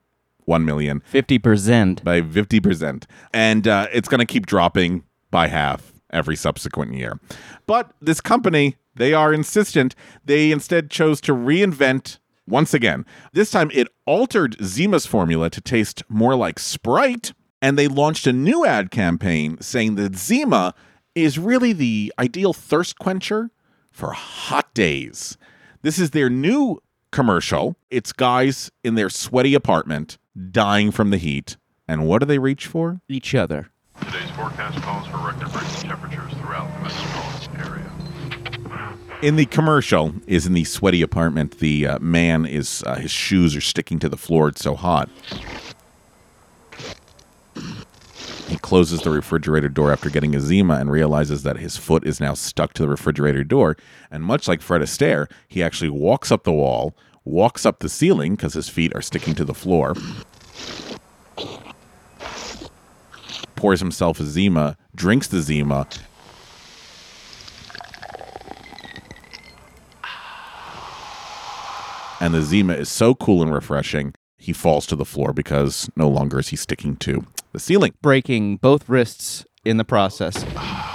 1 0.45 0.65
million 0.65 1.03
50%. 1.13 2.05
by 2.05 2.21
50%. 2.21 3.05
And 3.33 3.67
uh, 3.67 3.87
it's 3.93 4.09
going 4.09 4.21
to 4.21 4.27
keep 4.27 4.47
dropping 4.47 5.05
by 5.31 5.49
half 5.49 5.93
every 6.11 6.37
subsequent 6.37 6.95
year. 6.95 7.19
But 7.67 7.93
this 8.01 8.21
company, 8.21 8.77
they 8.95 9.13
are 9.15 9.33
insistent. 9.33 9.95
They 10.25 10.53
instead 10.53 10.91
chose 10.91 11.21
to 11.23 11.33
reinvent 11.33 12.19
once 12.47 12.73
again. 12.73 13.05
This 13.33 13.51
time 13.51 13.71
it 13.75 13.89
altered 14.07 14.57
Zima's 14.63 15.07
formula 15.07 15.51
to 15.51 15.61
taste 15.61 16.03
more 16.09 16.35
like 16.35 16.59
Sprite. 16.59 17.33
And 17.61 17.77
they 17.77 17.89
launched 17.89 18.27
a 18.27 18.33
new 18.33 18.65
ad 18.65 18.93
campaign 18.93 19.61
saying 19.61 19.97
that 19.97 20.15
Zima 20.15 20.75
is 21.23 21.39
really 21.39 21.73
the 21.73 22.13
ideal 22.19 22.53
thirst 22.53 22.99
quencher 22.99 23.51
for 23.91 24.13
hot 24.13 24.73
days. 24.75 25.37
This 25.83 25.99
is 25.99 26.11
their 26.11 26.31
new 26.31 26.81
commercial. 27.11 27.77
It's 27.91 28.13
guys 28.13 28.71
in 28.85 28.95
their 28.95 29.11
sweaty 29.11 29.55
apartment 29.55 30.19
dying 30.51 30.91
from 30.91 31.11
the 31.11 31.17
heat. 31.17 31.57
And 31.87 32.07
what 32.07 32.19
do 32.21 32.27
they 32.27 32.39
reach 32.39 32.67
for? 32.67 33.01
Each 33.09 33.35
other. 33.35 33.71
Today's 34.01 34.31
forecast 34.31 34.81
calls 34.83 35.07
for 35.09 35.17
record-breaking 35.19 35.89
temperatures 35.89 36.33
throughout 36.35 36.73
the 36.75 36.83
metropolitan 36.85 37.57
area. 37.57 37.93
In 39.23 39.37
the 39.37 39.47
commercial, 39.47 40.15
is 40.27 40.47
in 40.47 40.53
the 40.53 40.65
sweaty 40.65 41.03
apartment. 41.03 41.59
The 41.59 41.87
uh, 41.87 41.99
man 41.99 42.47
is 42.47 42.85
uh, 42.87 42.97
his 42.97 43.11
shoes 43.11 43.57
are 43.57 43.61
sticking 43.61 43.99
to 43.99 44.09
the 44.09 44.17
floor. 44.17 44.49
It's 44.49 44.63
so 44.63 44.77
hot. 44.77 45.09
He 48.49 48.57
closes 48.57 49.03
the 49.03 49.11
refrigerator 49.11 49.69
door 49.69 49.93
after 49.93 50.09
getting 50.09 50.35
a 50.35 50.41
Zima 50.41 50.77
and 50.77 50.91
realizes 50.91 51.43
that 51.43 51.59
his 51.59 51.77
foot 51.77 52.07
is 52.07 52.19
now 52.19 52.33
stuck 52.33 52.73
to 52.75 52.83
the 52.83 52.89
refrigerator 52.89 53.45
door. 53.45 53.77
And 54.11 54.25
much 54.25 54.49
like 54.49 54.63
Fred 54.63 54.81
Astaire, 54.81 55.31
he 55.47 55.63
actually 55.63 55.91
walks 55.91 56.33
up 56.33 56.45
the 56.45 56.53
wall, 56.53 56.97
walks 57.25 57.67
up 57.67 57.81
the 57.81 57.91
ceiling 57.91 58.37
because 58.37 58.55
his 58.55 58.71
feet 58.71 58.95
are 58.95 59.03
sticking 59.03 59.35
to 59.35 59.45
the 59.45 59.53
floor, 59.53 59.95
pours 63.55 63.81
himself 63.81 64.19
a 64.19 64.25
Zima, 64.25 64.79
drinks 64.95 65.27
the 65.27 65.43
Zima, 65.43 65.87
and 72.21 72.33
the 72.33 72.43
Zima 72.43 72.73
is 72.73 72.89
so 72.89 73.15
cool 73.15 73.43
and 73.43 73.53
refreshing, 73.53 74.15
he 74.39 74.53
falls 74.53 74.87
to 74.87 74.97
the 74.97 75.05
floor 75.05 75.33
because 75.33 75.91
no 75.97 76.09
longer 76.09 76.39
is 76.39 76.49
he 76.49 76.57
sticking 76.57 76.97
to 76.97 77.27
the 77.53 77.61
ceiling. 77.61 77.93
Breaking 78.01 78.57
both 78.57 78.89
wrists 78.89 79.45
in 79.65 79.77
the 79.77 79.85
process. 79.85 80.45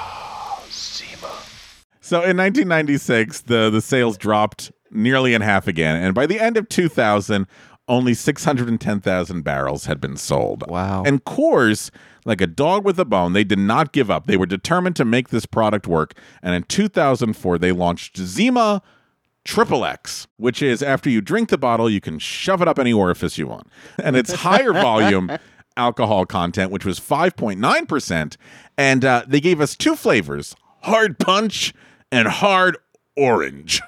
So 2.06 2.18
in 2.18 2.36
1996, 2.36 3.44
the, 3.44 3.70
the 3.70 3.82
sales 3.82 4.18
dropped 4.18 4.74
nearly 4.92 5.34
in 5.34 5.42
half 5.42 5.70
again. 5.70 5.96
And 5.96 6.14
by 6.14 6.26
the 6.26 6.38
end 6.38 6.58
of 6.58 6.68
2000, 6.68 7.48
only 7.88 8.14
610,000 8.14 9.42
barrels 9.42 9.86
had 9.86 10.02
been 10.02 10.18
sold. 10.18 10.70
Wow. 10.70 11.04
And 11.06 11.24
Coors, 11.24 11.92
like 12.26 12.42
a 12.42 12.48
dog 12.48 12.84
with 12.86 13.00
a 13.00 13.06
bone, 13.06 13.32
they 13.32 13.46
did 13.46 13.58
not 13.58 13.94
give 13.94 14.12
up. 14.12 14.28
They 14.28 14.36
were 14.36 14.46
determined 14.46 14.98
to 14.98 15.06
make 15.06 15.30
this 15.30 15.46
product 15.46 15.88
work. 15.88 16.14
And 16.42 16.54
in 16.54 16.64
2004, 16.64 17.58
they 17.58 17.72
launched 17.72 18.18
Zima 18.18 18.82
Triple 19.46 19.84
X, 19.84 20.28
which 20.38 20.62
is 20.62 20.82
after 20.82 21.10
you 21.10 21.22
drink 21.22 21.50
the 21.50 21.58
bottle, 21.58 21.90
you 21.90 22.00
can 22.00 22.20
shove 22.20 22.62
it 22.62 22.68
up 22.68 22.80
any 22.80 22.94
orifice 22.94 23.38
you 23.38 23.48
want. 23.48 23.68
And 24.02 24.16
it's 24.16 24.32
higher 24.32 24.74
volume 24.74 25.32
alcohol 25.76 26.26
content, 26.26 26.72
which 26.72 26.86
was 26.86 27.00
5.9%. 27.00 28.38
And 28.78 29.06
uh, 29.06 29.24
they 29.28 29.42
gave 29.42 29.60
us 29.60 29.76
two 29.76 29.96
flavors 29.96 30.56
hard 30.82 31.18
punch 31.18 31.74
and 32.12 32.28
hard 32.28 32.78
orange. 33.16 33.82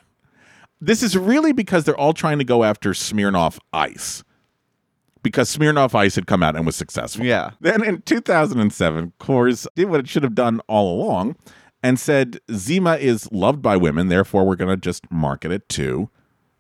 This 0.79 1.01
is 1.01 1.17
really 1.17 1.51
because 1.51 1.83
they're 1.83 1.97
all 1.97 2.13
trying 2.13 2.37
to 2.37 2.43
go 2.43 2.63
after 2.63 2.91
Smirnoff 2.91 3.59
Ice. 3.73 4.23
Because 5.23 5.55
Smirnoff 5.55 5.95
Ice 5.95 6.15
had 6.15 6.27
come 6.27 6.43
out 6.43 6.55
and 6.55 6.65
was 6.65 6.75
successful. 6.75 7.25
Yeah. 7.25 7.51
Then 7.59 7.83
in 7.83 8.01
2007, 8.03 9.13
Coors 9.19 9.67
did 9.75 9.89
what 9.89 9.99
it 9.99 10.07
should 10.07 10.23
have 10.23 10.35
done 10.35 10.61
all 10.67 11.01
along 11.01 11.35
and 11.85 11.99
said 11.99 12.39
Zima 12.51 12.95
is 12.95 13.31
loved 13.31 13.61
by 13.61 13.77
women, 13.77 14.07
therefore 14.07 14.45
we're 14.45 14.55
going 14.55 14.75
to 14.75 14.81
just 14.91 15.09
market 15.11 15.51
it 15.51 15.69
to 15.69 16.09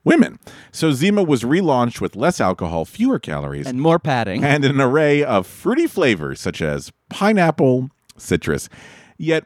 women. 0.03 0.37
So 0.71 0.91
Zima 0.91 1.23
was 1.23 1.41
relaunched 1.43 1.99
with 1.99 2.15
less 2.15 2.39
alcohol, 2.39 2.85
fewer 2.85 3.17
calories, 3.17 3.65
And 3.65 3.81
more 3.81 3.97
padding. 3.97 4.43
and 4.43 4.63
an 4.63 4.79
array 4.79 5.23
of 5.23 5.47
fruity 5.47 5.87
flavors 5.87 6.39
such 6.39 6.61
as 6.61 6.91
pineapple, 7.09 7.89
citrus. 8.17 8.69
Yet 9.17 9.45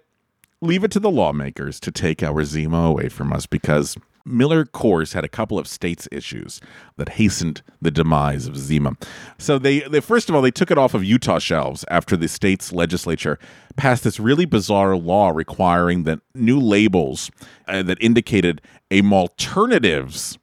leave 0.62 0.84
it 0.84 0.92
to 0.92 1.00
the 1.00 1.10
lawmakers 1.10 1.80
to 1.80 1.92
take 1.92 2.22
our 2.22 2.44
Zima 2.44 2.80
away 2.82 3.08
from 3.08 3.32
us 3.32 3.46
because 3.46 3.96
Miller 4.30 4.66
Coors 4.66 5.14
had 5.14 5.24
a 5.24 5.30
couple 5.30 5.58
of 5.58 5.68
states 5.68 6.08
issues 6.12 6.62
that 6.98 7.10
hastened 7.10 7.62
the 7.82 7.92
demise 7.92 8.48
of 8.48 8.58
Zima. 8.58 8.96
So 9.38 9.58
they, 9.58 9.80
they 9.82 10.00
first 10.00 10.30
of 10.30 10.36
all 10.36 10.42
they 10.42 10.52
took 10.52 10.72
it 10.72 10.78
off 10.78 10.94
of 10.94 11.04
Utah 11.04 11.40
shelves 11.40 11.84
after 11.90 12.16
the 12.16 12.28
state's 12.28 12.72
legislature 12.72 13.40
passed 13.76 14.04
this 14.04 14.20
really 14.20 14.46
bizarre 14.46 14.96
law 14.96 15.30
requiring 15.30 16.04
that 16.04 16.20
new 16.36 16.60
labels 16.60 17.32
uh, 17.68 17.84
that 17.84 18.02
indicated 18.02 18.62
a 18.92 19.02
malternatives 19.02 20.38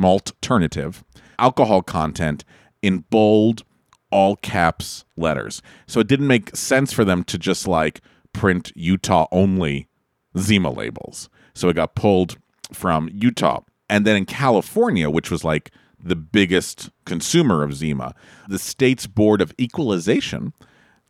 malternative 0.00 1.02
alcohol 1.38 1.82
content 1.82 2.44
in 2.82 3.04
bold 3.10 3.64
all 4.10 4.36
caps 4.36 5.04
letters. 5.16 5.60
So 5.86 6.00
it 6.00 6.06
didn't 6.06 6.26
make 6.26 6.54
sense 6.56 6.92
for 6.92 7.04
them 7.04 7.24
to 7.24 7.38
just 7.38 7.66
like 7.66 8.00
print 8.32 8.72
Utah 8.74 9.26
only 9.32 9.88
Zima 10.38 10.70
labels. 10.70 11.28
So 11.54 11.68
it 11.68 11.74
got 11.74 11.94
pulled 11.94 12.38
from 12.72 13.08
Utah. 13.12 13.60
And 13.88 14.06
then 14.06 14.16
in 14.16 14.26
California, 14.26 15.10
which 15.10 15.30
was 15.30 15.44
like 15.44 15.70
the 16.02 16.16
biggest 16.16 16.90
consumer 17.04 17.62
of 17.62 17.74
Zima, 17.74 18.14
the 18.48 18.58
state's 18.58 19.06
Board 19.06 19.40
of 19.40 19.54
Equalization 19.58 20.52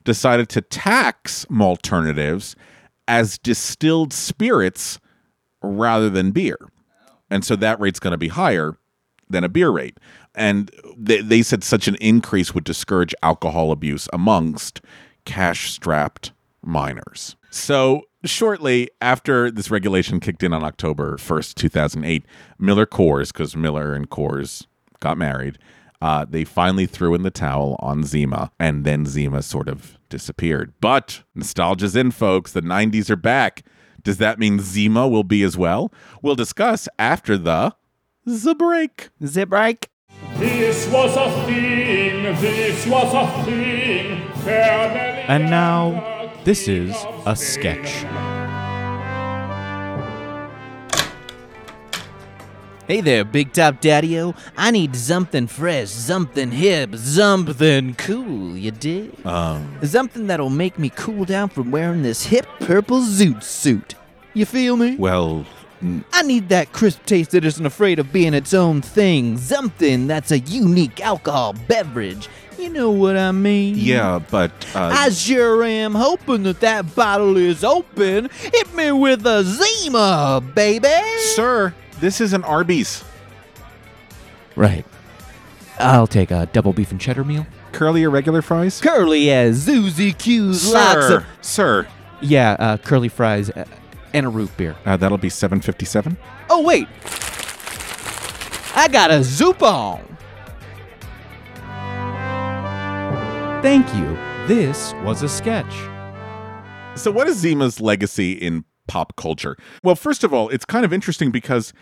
decided 0.05 0.49
to 0.51 0.61
tax 0.61 1.45
malternatives 1.47 2.55
as 3.09 3.39
distilled 3.39 4.13
spirits 4.13 4.99
rather 5.63 6.11
than 6.11 6.31
beer. 6.31 6.59
And 7.31 7.45
so 7.45 7.57
that 7.57 7.81
rate's 7.81 8.01
going 8.01 8.13
to 8.13 8.19
be 8.19 8.29
higher 8.29 8.77
than 9.29 9.45
a 9.45 9.49
beer 9.49 9.71
rate. 9.71 9.99
And 10.35 10.71
they, 10.97 11.21
they 11.21 11.43
said 11.43 11.65
such 11.65 11.89
an 11.89 11.97
increase 11.97 12.55
would 12.55 12.65
discourage 12.65 13.15
alcohol 13.23 13.73
abuse 13.73 14.09
amongst 14.13 14.81
cash 15.25 15.71
strapped 15.73 16.33
minors. 16.63 17.37
So, 17.51 18.03
shortly 18.25 18.91
after 19.01 19.51
this 19.51 19.71
regulation 19.71 20.21
kicked 20.21 20.43
in 20.43 20.53
on 20.53 20.65
October 20.65 21.17
1st, 21.17 21.55
2008, 21.55 22.25
Miller 22.59 22.87
Coors, 22.87 23.33
because 23.33 23.57
Miller 23.57 23.95
and 23.95 24.11
Coors 24.11 24.67
got 25.01 25.19
married, 25.19 25.59
uh, 26.01 26.25
they 26.29 26.45
finally 26.45 26.87
threw 26.87 27.15
in 27.15 27.23
the 27.23 27.31
towel 27.31 27.77
on 27.79 28.05
Zima, 28.05 28.51
and 28.59 28.85
then 28.85 29.07
Zima 29.07 29.43
sort 29.43 29.69
of 29.69 29.99
disappeared. 30.09 30.73
But 30.81 31.23
nostalgia's 31.35 31.97
in, 31.97 32.11
folks. 32.11 32.53
The 32.53 32.63
90s 32.63 33.11
are 33.11 33.17
back. 33.17 33.63
Does 34.03 34.19
that 34.19 34.39
mean 34.39 34.61
Zima 34.61 35.09
will 35.09 35.25
be 35.25 35.43
as 35.43 35.57
well? 35.57 35.93
We'll 36.21 36.35
discuss 36.35 36.89
after 36.99 37.39
the 37.39 37.75
the 38.27 38.55
break. 38.55 39.09
Zip 39.25 39.49
break. 39.49 39.89
This 40.37 40.87
was 40.89 41.17
a 41.17 41.31
thing, 41.47 42.23
this 42.41 42.87
was 42.87 43.15
a 43.15 43.45
thing. 43.45 44.23
And 45.27 45.49
now, 45.49 46.14
this 46.45 46.69
is 46.69 46.95
a 47.27 47.35
sketch. 47.35 48.05
Hey 52.87 53.01
there, 53.01 53.25
Big 53.25 53.55
Top 53.55 53.81
Daddy-O. 53.81 54.35
I 54.59 54.71
need 54.71 54.95
something 54.95 55.47
fresh, 55.47 55.89
something 55.89 56.51
hip, 56.51 56.95
something 56.97 57.95
cool, 57.95 58.59
you 58.59 58.73
dig? 58.73 59.25
Um, 59.25 59.79
Something 59.83 60.27
that'll 60.27 60.51
make 60.51 60.79
me 60.79 60.91
cool 60.91 61.25
down 61.25 61.49
from 61.49 61.71
wearing 61.71 62.03
this 62.03 62.27
hip 62.27 62.47
purple 62.61 63.01
zoot 63.01 63.43
suit. 63.43 63.95
You 64.35 64.45
feel 64.45 64.77
me? 64.77 64.97
well, 64.97 65.47
I 66.13 66.23
need 66.23 66.49
that 66.51 66.73
crisp 66.73 67.05
taste 67.05 67.33
that 67.33 67.45
isn't 67.45 67.65
afraid 67.67 67.99
of 67.99 68.11
being 68.13 68.33
its 68.35 68.55
own 68.55 68.81
thing. 68.81 69.37
Something 69.39 70.07
that's 70.07 70.31
a 70.31 70.39
unique 70.39 71.01
alcohol 71.01 71.55
beverage. 71.67 72.29
You 72.65 72.71
know 72.71 72.91
what 72.91 73.15
I 73.15 73.31
mean? 73.31 73.75
yeah, 73.77 74.21
but 74.31 74.51
uh, 74.75 74.91
I 74.93 75.11
sure 75.11 75.63
am 75.65 75.95
hoping 75.95 76.45
that 76.45 76.61
that 76.61 76.95
bottle 76.95 77.37
is 77.37 77.63
open. 77.63 78.31
Hit 78.41 78.75
me 78.75 78.91
with 78.91 79.27
a 79.27 79.45
Zima, 79.45 80.43
baby. 80.55 80.89
sir, 81.35 81.75
this 82.01 82.23
is 82.23 82.33
an 82.33 82.43
Arby's. 82.43 83.05
Right. 84.57 84.87
I'll 85.79 86.07
take 86.07 86.31
a 86.31 86.47
double 86.55 86.73
beef 86.73 86.91
and 86.91 86.99
cheddar 87.01 87.23
meal. 87.25 87.47
Curly 87.73 88.03
or 88.05 88.09
regular 88.11 88.41
fries? 88.41 88.81
Curly 88.81 89.31
as 89.31 89.67
Zuzi 89.67 90.17
Q's 90.17 90.73
lots 90.73 91.07
Sir, 91.07 91.17
of. 91.19 91.25
sir, 91.43 91.87
Yeah, 92.23 92.53
uh, 92.59 92.77
curly 92.79 93.09
fries 93.11 93.51
uh, 93.51 93.67
and 94.15 94.25
a 94.25 94.29
root 94.31 94.57
beer. 94.57 94.75
uh, 94.87 94.97
that'll 94.97 95.19
be 95.19 95.29
757. 95.29 96.17
Oh, 96.49 96.63
wait. 96.63 96.89
I 98.75 98.89
got 98.89 99.11
a 99.11 99.23
Zoop 99.23 99.63
on. 99.63 100.14
Thank 103.65 103.95
you. 103.95 104.15
This 104.47 104.93
was 105.05 105.23
a 105.23 105.29
sketch. 105.29 105.73
So, 107.01 107.11
what 107.11 107.29
is 107.29 107.39
Zima's 107.39 107.81
legacy 107.81 108.33
in 108.33 108.67
pop 108.89 109.17
culture? 109.17 109.57
Well, 109.83 109.95
first 109.95 110.23
of 110.23 110.35
all, 110.35 110.51
it's 110.51 110.67
kind 110.67 110.85
of 110.85 110.93
interesting 110.93 111.31
because 111.31 111.73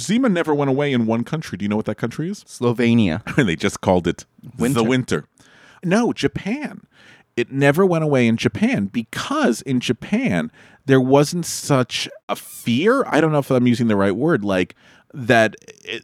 Zima 0.00 0.30
never 0.30 0.54
went 0.54 0.70
away 0.70 0.94
in 0.94 1.04
one 1.04 1.24
country. 1.24 1.58
Do 1.58 1.66
you 1.66 1.68
know 1.68 1.76
what 1.76 1.84
that 1.84 1.98
country 1.98 2.30
is? 2.30 2.42
Slovenia. 2.44 3.20
And 3.36 3.46
they 3.50 3.54
just 3.54 3.82
called 3.82 4.06
it 4.06 4.24
Winter. 4.56 4.80
the 4.80 4.84
winter. 4.84 5.24
No, 5.84 6.14
Japan. 6.14 6.86
It 7.36 7.52
never 7.52 7.84
went 7.84 8.02
away 8.02 8.26
in 8.26 8.38
Japan 8.38 8.86
because 8.86 9.60
in 9.60 9.80
Japan 9.80 10.50
there 10.86 11.02
wasn't 11.02 11.44
such 11.44 12.08
a 12.30 12.36
fear. 12.36 13.04
I 13.08 13.20
don't 13.20 13.30
know 13.30 13.40
if 13.40 13.50
I'm 13.50 13.66
using 13.66 13.88
the 13.88 13.96
right 13.96 14.16
word, 14.16 14.42
like 14.42 14.74
that 15.12 15.54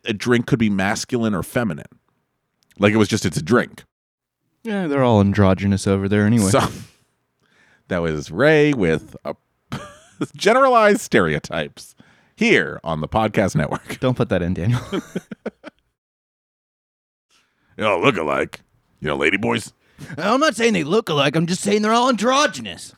a 0.04 0.12
drink 0.12 0.46
could 0.46 0.58
be 0.58 0.68
masculine 0.68 1.34
or 1.34 1.42
feminine. 1.42 1.86
Like 2.78 2.92
it 2.92 2.98
was 2.98 3.08
just 3.08 3.24
it's 3.24 3.38
a 3.38 3.42
drink. 3.42 3.84
Yeah, 4.64 4.86
they're 4.86 5.02
all 5.02 5.20
androgynous 5.20 5.86
over 5.86 6.08
there 6.08 6.24
anyway. 6.26 6.50
So 6.50 6.60
that 7.88 7.98
was 7.98 8.30
Ray 8.30 8.72
with 8.72 9.16
a 9.24 9.34
generalized 10.36 11.00
stereotypes 11.00 11.94
here 12.36 12.80
on 12.84 13.00
the 13.00 13.08
podcast 13.08 13.56
network. 13.56 13.98
Don't 14.00 14.16
put 14.16 14.28
that 14.28 14.42
in, 14.42 14.54
Daniel. 14.54 14.80
You 17.76 17.84
know, 17.84 17.98
look 18.00 18.16
alike. 18.16 18.60
You 19.00 19.08
know, 19.08 19.16
lady 19.16 19.36
boys. 19.36 19.72
I'm 20.16 20.40
not 20.40 20.54
saying 20.54 20.74
they 20.74 20.84
look 20.84 21.08
alike. 21.08 21.34
I'm 21.36 21.46
just 21.46 21.62
saying 21.62 21.82
they're 21.82 21.92
all 21.92 22.08
androgynous. 22.08 22.94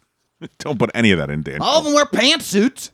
Don't 0.58 0.78
put 0.78 0.90
any 0.94 1.10
of 1.12 1.18
that 1.18 1.30
in, 1.30 1.42
Daniel. 1.42 1.62
All 1.64 1.78
of 1.78 1.84
them 1.84 1.94
wear 1.94 2.04
pantsuits. 2.04 2.90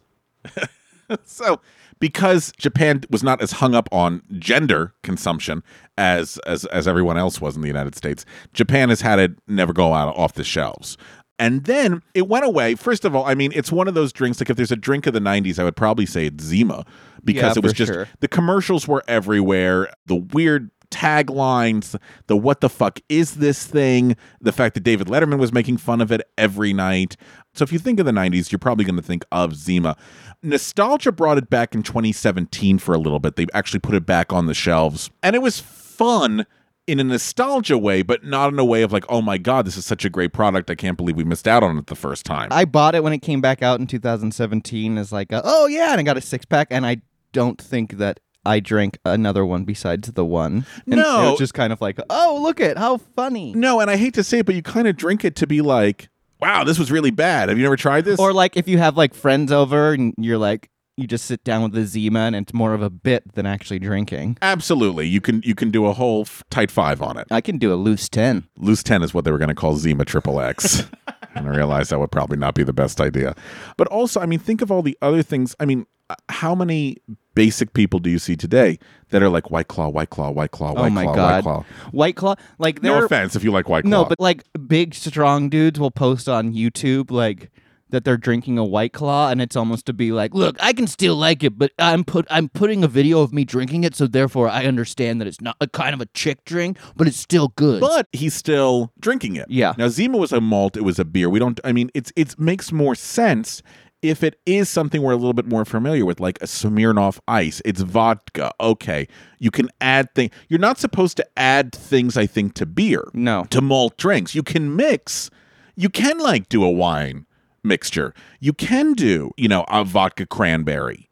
So, 1.25 1.61
because 2.01 2.53
Japan 2.59 3.03
was 3.11 3.23
not 3.23 3.41
as 3.41 3.53
hung 3.53 3.75
up 3.75 3.89
on 3.93 4.23
gender 4.39 4.93
consumption 5.03 5.63
as 5.97 6.39
as 6.47 6.65
as 6.67 6.89
everyone 6.89 7.17
else 7.17 7.41
was 7.41 7.55
in 7.55 7.63
the 7.63 7.69
United 7.69 7.95
States, 7.95 8.25
Japan 8.53 8.89
has 8.89 9.01
had 9.03 9.19
it 9.19 9.33
never 9.47 9.73
go 9.73 9.93
out 9.95 10.17
off 10.17 10.33
the 10.33 10.45
shelves. 10.45 10.97
And 11.39 11.65
then 11.65 12.03
it 12.13 12.29
went 12.29 12.45
away. 12.45 12.75
First 12.75 13.07
of 13.07 13.15
all, 13.17 13.25
I 13.25 13.35
mean, 13.35 13.51
it's 13.55 13.73
one 13.73 13.89
of 13.89 13.95
those 13.95 14.13
drinks. 14.13 14.41
Like 14.41 14.51
if 14.51 14.57
there's 14.59 14.73
a 14.73 14.77
drink 14.77 15.07
of 15.07 15.15
the 15.15 15.21
'90s, 15.21 15.59
I 15.59 15.65
would 15.65 15.77
probably 15.77 16.05
say 16.05 16.27
it's 16.27 16.45
Zima 16.45 16.85
because 17.25 17.57
Yeah, 17.57 17.61
it 17.61 17.63
was 17.63 17.73
just 17.73 17.93
sure. 17.93 18.09
the 18.21 18.29
commercials 18.29 18.87
were 18.87 19.03
everywhere. 19.09 19.89
The 20.07 20.17
weird 20.17 20.71
taglines, 20.91 21.97
the 22.27 22.37
what 22.37 22.61
the 22.61 22.69
fuck 22.69 23.01
is 23.09 23.37
this 23.37 23.67
thing? 23.67 24.17
The 24.41 24.53
fact 24.53 24.75
that 24.75 24.81
David 24.83 25.07
Letterman 25.07 25.39
was 25.39 25.53
making 25.53 25.79
fun 25.79 26.01
of 26.01 26.13
it 26.13 26.21
every 26.37 26.73
night. 26.73 27.17
So 27.55 27.63
if 27.65 27.73
you 27.73 27.79
think 27.79 27.99
of 28.01 28.07
the 28.07 28.13
90s, 28.13 28.53
you're 28.53 28.59
probably 28.59 28.85
going 28.85 28.97
to 28.97 29.03
think 29.03 29.25
of 29.33 29.55
Zima. 29.57 29.97
Nostalgia 30.43 31.13
brought 31.13 31.37
it 31.39 31.51
back 31.51 31.75
in 31.75 31.83
2017 31.83 32.79
for 32.79 32.95
a 32.95 32.99
little 32.99 33.19
bit. 33.19 33.37
They 33.37 33.47
actually 33.53 33.81
put 33.81 33.95
it 33.95 34.07
back 34.07 34.33
on 34.33 34.47
the 34.47 34.55
shelves. 34.55 35.11
And 35.23 35.35
it 35.37 35.43
was 35.43 35.59
fun 35.61 36.47
in 36.87 36.99
a 36.99 37.05
nostalgia 37.05 37.77
way, 37.79 38.03
but 38.03 38.25
not 38.25 38.53
in 38.53 38.59
a 38.59 38.65
way 38.65 38.83
of 38.83 38.93
like, 38.93 39.05
oh 39.09 39.21
my 39.23 39.39
God, 39.39 39.67
this 39.67 39.77
is 39.77 39.85
such 39.85 40.05
a 40.05 40.11
great 40.11 40.33
product. 40.33 40.71
I 40.71 40.75
can't 40.75 40.97
believe 40.97 41.17
we 41.17 41.25
missed 41.25 41.47
out 41.47 41.63
on 41.63 41.77
it 41.79 41.87
the 41.87 41.95
first 41.95 42.25
time. 42.25 42.49
I 42.51 42.65
bought 42.65 42.95
it 42.95 43.03
when 43.05 43.13
it 43.13 43.19
came 43.21 43.41
back 43.41 43.63
out 43.63 43.81
in 43.81 43.87
2017 43.87 44.99
as 44.99 45.13
like, 45.13 45.31
a, 45.33 45.43
oh 45.45 45.67
yeah, 45.67 45.91
and 45.93 46.01
I 46.01 46.03
got 46.03 46.17
a 46.17 46.21
six 46.21 46.45
pack, 46.45 46.69
and 46.71 46.85
I 46.87 47.03
don't 47.33 47.61
think 47.61 47.99
that 47.99 48.19
I 48.45 48.59
drank 48.61 48.99
another 49.05 49.45
one 49.45 49.65
besides 49.65 50.11
the 50.13 50.25
one. 50.25 50.65
And 50.87 50.97
No. 50.97 51.29
it 51.29 51.31
was 51.33 51.39
just 51.39 51.55
kind 51.55 51.73
of 51.73 51.81
like, 51.81 51.99
oh 52.09 52.41
look 52.43 52.61
at 52.61 52.79
how 52.79 52.97
funny. 52.97 53.53
no, 53.55 53.81
and 53.81 53.91
I 53.91 53.97
hate 53.97 54.15
to 54.15 54.25
say 54.25 54.39
it, 54.41 54.47
but 54.47 54.55
you 54.55 54.63
kind 54.63 54.89
of 54.89 54.97
drink 54.97 55.25
it 55.25 55.37
to 55.37 55.47
be 55.47 55.61
like, 55.61 56.09
wow, 56.41 56.65
this 56.65 56.79
was 56.79 56.91
really 56.91 57.11
bad. 57.11 57.49
Have 57.49 57.59
you 57.59 57.65
never 57.65 57.77
tried 57.77 58.05
this? 58.05 58.19
Or 58.19 58.33
like 58.33 58.57
if 58.57 58.69
you 58.69 58.79
have 58.79 58.97
like 58.97 59.15
friends 59.15 59.53
over 59.53 59.93
and 59.93 60.15
you're 60.19 60.39
like, 60.39 60.71
you 60.97 61.07
just 61.07 61.25
sit 61.25 61.43
down 61.45 61.63
with 61.63 61.73
the 61.73 61.85
Zima 61.85 62.21
and 62.21 62.37
it's 62.37 62.53
more 62.53 62.75
of 62.75 62.83
a 62.83 62.91
bit 62.91 63.35
than 63.35 63.47
actually 63.47 63.79
drinking. 63.79 64.37
Absolutely. 64.43 65.07
You 65.07 65.21
can 65.21 65.41
you 65.45 65.55
can 65.55 65.71
do 65.71 65.87
a 65.87 65.93
whole 65.93 66.23
f- 66.23 66.43
tight 66.51 66.71
five 66.71 67.01
on 67.01 67.17
it. 67.17 67.27
I 67.31 67.41
can 67.41 67.59
do 67.59 67.73
a 67.73 67.77
loose 67.77 68.09
ten. 68.09 68.47
Loose 68.59 68.83
10 68.83 69.03
is 69.03 69.15
what 69.15 69.25
they 69.25 69.31
were 69.31 69.39
going 69.39 69.49
to 69.49 69.55
call 69.55 69.77
Zima 69.77 70.05
Triple 70.05 70.41
X. 70.41 70.85
and 71.35 71.49
I 71.49 71.51
realized 71.51 71.91
that 71.91 71.99
would 71.99 72.13
probably 72.13 72.37
not 72.37 72.55
be 72.55 72.63
the 72.63 72.73
best 72.73 73.01
idea. 73.01 73.35
But 73.77 73.89
also, 73.89 74.21
I 74.21 74.27
mean, 74.27 74.39
think 74.39 74.61
of 74.63 74.71
all 74.71 74.83
the 74.83 74.99
other 75.01 75.23
things. 75.23 75.57
I 75.59 75.65
mean, 75.65 75.87
how 76.29 76.55
many 76.55 76.97
basic 77.35 77.73
people 77.73 78.01
do 78.01 78.11
you 78.11 78.19
see 78.19 78.37
today 78.37 78.79
that 79.11 79.23
are 79.23 79.29
like 79.29 79.51
White 79.51 79.69
Claw, 79.69 79.89
White 79.89 80.11
Claw, 80.11 80.31
White 80.31 80.51
Claw, 80.51 80.71
oh 80.71 80.81
White 80.83 80.87
oh 80.87 80.91
my 80.91 81.05
Claw, 81.05 81.15
god, 81.15 81.33
White 81.35 81.43
Claw? 81.43 81.65
White 81.93 82.17
Claw. 82.17 82.35
Like 82.59 82.83
No 82.83 83.05
offense 83.05 83.37
if 83.37 83.45
you 83.45 83.51
like 83.51 83.69
White 83.69 83.85
Claw. 83.85 83.91
no, 83.91 84.05
but 84.05 84.19
like 84.21 84.45
big 84.67 84.95
strong 84.95 85.49
dudes 85.49 85.79
will 85.79 85.91
post 85.91 86.29
on 86.29 86.53
YouTube 86.53 87.11
like 87.11 87.51
that 87.91 88.05
they're 88.05 88.17
drinking 88.17 88.57
a 88.57 88.65
White 88.65 88.93
Claw, 88.93 89.31
and 89.31 89.43
it's 89.43 89.57
almost 89.57 89.85
to 89.87 89.93
be 89.93 90.13
like, 90.13 90.33
look, 90.33 90.57
I 90.61 90.73
can 90.73 90.87
still 90.87 91.17
like 91.17 91.43
it, 91.43 91.59
but 91.59 91.73
I'm 91.79 92.05
put 92.05 92.27
I'm 92.31 92.49
putting 92.49 92.85
a 92.85 92.89
video 92.89 93.21
of 93.21 93.33
me 93.33 93.45
drinking 93.45 93.85
it, 93.85 93.95
so 93.95 94.07
therefore 94.07 94.49
I 94.49 94.65
understand 94.67 95.21
that 95.21 95.27
it's 95.27 95.41
not 95.41 95.57
a 95.61 95.67
kind 95.67 95.93
of 95.95 96.01
a 96.01 96.07
chick 96.15 96.45
drink, 96.45 96.79
but 96.97 97.07
it's 97.09 97.17
still 97.17 97.49
good. 97.57 97.81
but 97.81 98.07
he's 98.13 98.35
still 98.35 98.93
drinking 99.01 99.37
it. 99.37 99.47
Yeah. 99.49 99.75
Now 99.77 99.89
Zima 99.89 100.19
was 100.19 100.33
a 100.33 100.41
malt, 100.41 100.77
it 100.77 100.83
was 100.83 100.99
a 100.99 101.05
beer. 101.05 101.29
We 101.29 101.39
don't 101.39 101.59
I 101.65 101.73
mean 101.73 101.91
it's 101.95 102.13
it 102.17 102.39
makes 102.39 102.71
more 102.73 102.95
sense 102.95 103.63
if 104.03 104.23
it 104.23 104.41
is 104.47 104.69
something 104.69 105.03
we're 105.03 105.13
a 105.13 105.17
little 105.17 105.35
bit 105.35 105.47
more 105.47 105.65
familiar 105.65 106.05
with, 106.07 106.21
like 106.21 106.41
a 106.43 106.47
Smirnoff 106.47 107.19
Ice, 107.29 107.61
it's 107.65 107.81
vodka. 107.83 108.53
Okay, 108.61 109.07
you 109.39 109.51
can 109.51 109.69
add 109.81 110.15
things. 110.15 110.33
You're 110.49 110.61
not 110.61 110.79
supposed 110.79 111.17
to 111.19 111.27
add 111.37 111.73
things, 111.75 112.17
I 112.17 112.27
think, 112.27 112.55
to 112.55 112.67
beer. 112.67 113.05
No. 113.13 113.45
to 113.51 113.61
malt 113.61 113.97
drinks. 113.99 114.35
You 114.35 114.43
can 114.43 114.75
mix. 114.77 115.31
You 115.77 115.89
can 115.89 116.19
like 116.19 116.49
do 116.49 116.65
a 116.65 116.71
wine 116.71 117.27
mixture. 117.63 118.15
You 118.41 118.53
can 118.53 118.95
do, 118.95 119.31
you 119.37 119.49
know, 119.49 119.65
a 119.69 119.85
vodka 119.85 120.27
cranberry, 120.27 121.09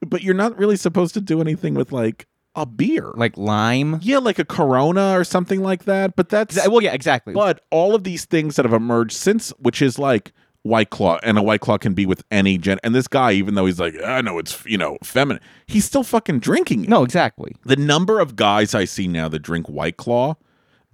but 0.00 0.22
you're 0.22 0.34
not 0.34 0.56
really 0.58 0.76
supposed 0.76 1.14
to 1.14 1.20
do 1.20 1.40
anything 1.40 1.74
with 1.74 1.92
like 1.92 2.26
a 2.54 2.66
beer. 2.66 3.12
like 3.14 3.36
lime. 3.36 3.98
yeah, 4.02 4.18
like 4.18 4.38
a 4.38 4.44
Corona 4.44 5.12
or 5.18 5.22
something 5.24 5.60
like 5.62 5.84
that. 5.84 6.16
But 6.16 6.28
that's 6.28 6.56
Well, 6.68 6.82
yeah, 6.82 6.92
exactly. 6.92 7.32
but 7.34 7.60
all 7.70 7.94
of 7.94 8.04
these 8.04 8.24
things 8.24 8.56
that 8.56 8.64
have 8.64 8.72
emerged 8.72 9.16
since, 9.16 9.50
which 9.58 9.80
is 9.82 9.98
like 9.98 10.32
White 10.62 10.90
Claw, 10.90 11.18
and 11.22 11.38
a 11.38 11.42
White 11.42 11.60
Claw 11.60 11.78
can 11.78 11.94
be 11.94 12.06
with 12.06 12.24
any 12.30 12.58
gen. 12.58 12.78
And 12.82 12.94
this 12.94 13.08
guy, 13.08 13.32
even 13.32 13.54
though 13.54 13.66
he's 13.66 13.80
like, 13.80 13.94
ah, 14.02 14.16
I 14.16 14.20
know 14.20 14.38
it's 14.38 14.64
you 14.66 14.78
know 14.78 14.98
feminine, 15.02 15.42
he's 15.66 15.84
still 15.84 16.04
fucking 16.04 16.40
drinking. 16.40 16.84
it. 16.84 16.90
no, 16.90 17.04
exactly. 17.04 17.54
The 17.64 17.76
number 17.76 18.20
of 18.20 18.36
guys 18.36 18.74
I 18.74 18.84
see 18.84 19.08
now 19.08 19.28
that 19.28 19.40
drink 19.40 19.68
White 19.68 19.96
Claw 19.96 20.36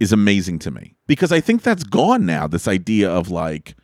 is 0.00 0.12
amazing 0.12 0.58
to 0.60 0.70
me 0.70 0.96
because 1.06 1.32
I 1.32 1.40
think 1.40 1.62
that's 1.62 1.84
gone 1.84 2.26
now. 2.26 2.46
This 2.46 2.68
idea 2.68 3.10
of 3.10 3.30
like, 3.30 3.74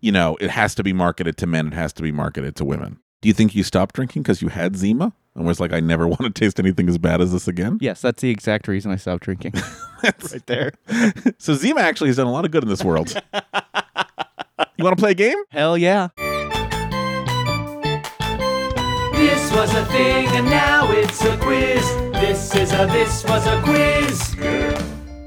you 0.00 0.12
know, 0.12 0.36
it 0.40 0.50
has 0.50 0.74
to 0.76 0.82
be 0.82 0.92
marketed 0.92 1.36
to 1.38 1.46
men, 1.46 1.68
it 1.68 1.74
has 1.74 1.92
to 1.94 2.02
be 2.02 2.12
marketed 2.12 2.56
to 2.56 2.64
women. 2.64 2.98
Do 3.22 3.28
you 3.28 3.34
think 3.34 3.54
you 3.54 3.62
stopped 3.62 3.94
drinking 3.94 4.22
because 4.22 4.42
you 4.42 4.48
had 4.48 4.76
Zima 4.76 5.12
and 5.34 5.46
was 5.46 5.58
like, 5.58 5.72
I 5.72 5.80
never 5.80 6.06
want 6.08 6.22
to 6.22 6.30
taste 6.30 6.60
anything 6.60 6.88
as 6.88 6.98
bad 6.98 7.20
as 7.20 7.32
this 7.32 7.48
again? 7.48 7.78
Yes, 7.80 8.00
that's 8.00 8.22
the 8.22 8.30
exact 8.30 8.68
reason 8.68 8.92
I 8.92 8.96
stopped 8.96 9.24
drinking. 9.24 9.54
that's 10.02 10.32
right 10.32 10.46
there. 10.46 10.72
so 11.38 11.54
Zima 11.54 11.80
actually 11.80 12.08
has 12.08 12.16
done 12.16 12.26
a 12.26 12.32
lot 12.32 12.44
of 12.44 12.50
good 12.50 12.62
in 12.62 12.68
this 12.68 12.84
world. 12.84 13.20
You 14.76 14.84
want 14.84 14.96
to 14.96 15.00
play 15.02 15.12
a 15.12 15.14
game? 15.14 15.36
Hell 15.50 15.76
yeah. 15.78 16.08
This 19.14 19.50
was 19.52 19.74
a 19.74 19.84
thing 19.86 20.28
and 20.28 20.46
now 20.46 20.90
it's 20.92 21.24
a 21.24 21.36
quiz. 21.38 21.82
This 22.12 22.54
is 22.54 22.72
a 22.72 22.86
this 22.86 23.24
was 23.24 23.46
a 23.46 23.60
quiz. 23.62 24.36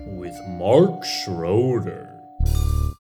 With 0.05 0.35
Mark 0.47 1.03
Schroeder. 1.03 2.05